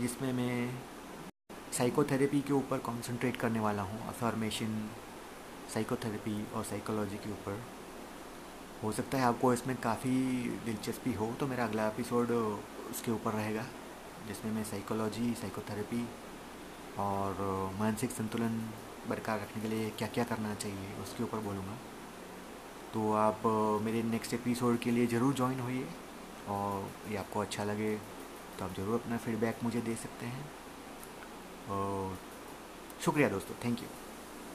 जिसमें 0.00 0.32
मैं 0.32 0.70
साइकोथेरेपी 1.72 2.40
के 2.40 2.52
ऊपर 2.52 2.78
कंसंट्रेट 2.78 3.36
करने 3.36 3.60
वाला 3.60 3.82
हूँ 3.82 4.00
अफॉर्मेशन 4.08 4.88
साइकोथेरेपी 5.74 6.46
और 6.54 6.64
साइकोलॉजी 6.64 7.16
के 7.16 7.30
ऊपर। 7.32 7.60
हो 8.82 8.92
सकता 8.92 9.18
है 9.18 9.24
आपको 9.24 9.52
इसमें 9.54 9.76
काफ़ी 9.82 10.16
दिलचस्पी 10.64 11.12
हो 11.14 11.32
तो 11.40 11.46
मेरा 11.46 11.64
अगला 11.64 11.86
एपिसोड 11.88 12.30
उसके 12.30 13.10
ऊपर 13.10 13.32
रहेगा, 13.32 13.66
जिसमें 14.28 14.52
मैं 14.52 14.64
साइकोलॉजी 14.64 15.34
साइकोथेरेपी 15.40 16.04
और 16.98 17.74
मानसिक 17.80 18.10
संतुलन 18.10 18.60
बरकरार 19.08 19.40
रखने 19.40 19.62
के 19.62 19.68
लिए 19.68 19.90
क्या 19.90 20.08
क्या 20.08 20.24
करना 20.26 20.54
चाहिए, 20.56 20.94
उसके 21.02 21.22
ऊपर 21.24 21.38
बोलूँगा। 21.40 21.78
तो 22.94 23.12
आप 23.14 23.42
मेरे 23.84 24.02
नेक्स्ट 24.04 24.34
एपिसोड 24.34 24.78
के 24.78 24.90
लिए 24.90 25.06
ज़रूर 25.08 25.34
ज्वाइन 25.34 25.60
होइए। 25.60 25.88
और 26.48 27.10
ये 27.10 27.16
आपको 27.16 27.40
अच्छा 27.40 27.64
लगे 27.64 27.94
तो 28.58 28.64
आप 28.64 28.74
ज़रूर 28.76 29.00
अपना 29.00 29.16
फीडबैक 29.16 29.64
मुझे 29.64 29.80
दे 29.80 29.94
सकते 29.96 30.26
हैं। 30.26 30.44
और 31.70 32.18
शुक्रिया 33.04 33.28
दोस्तों 33.28 33.54
थैंक 33.64 33.82
यू 33.82 33.88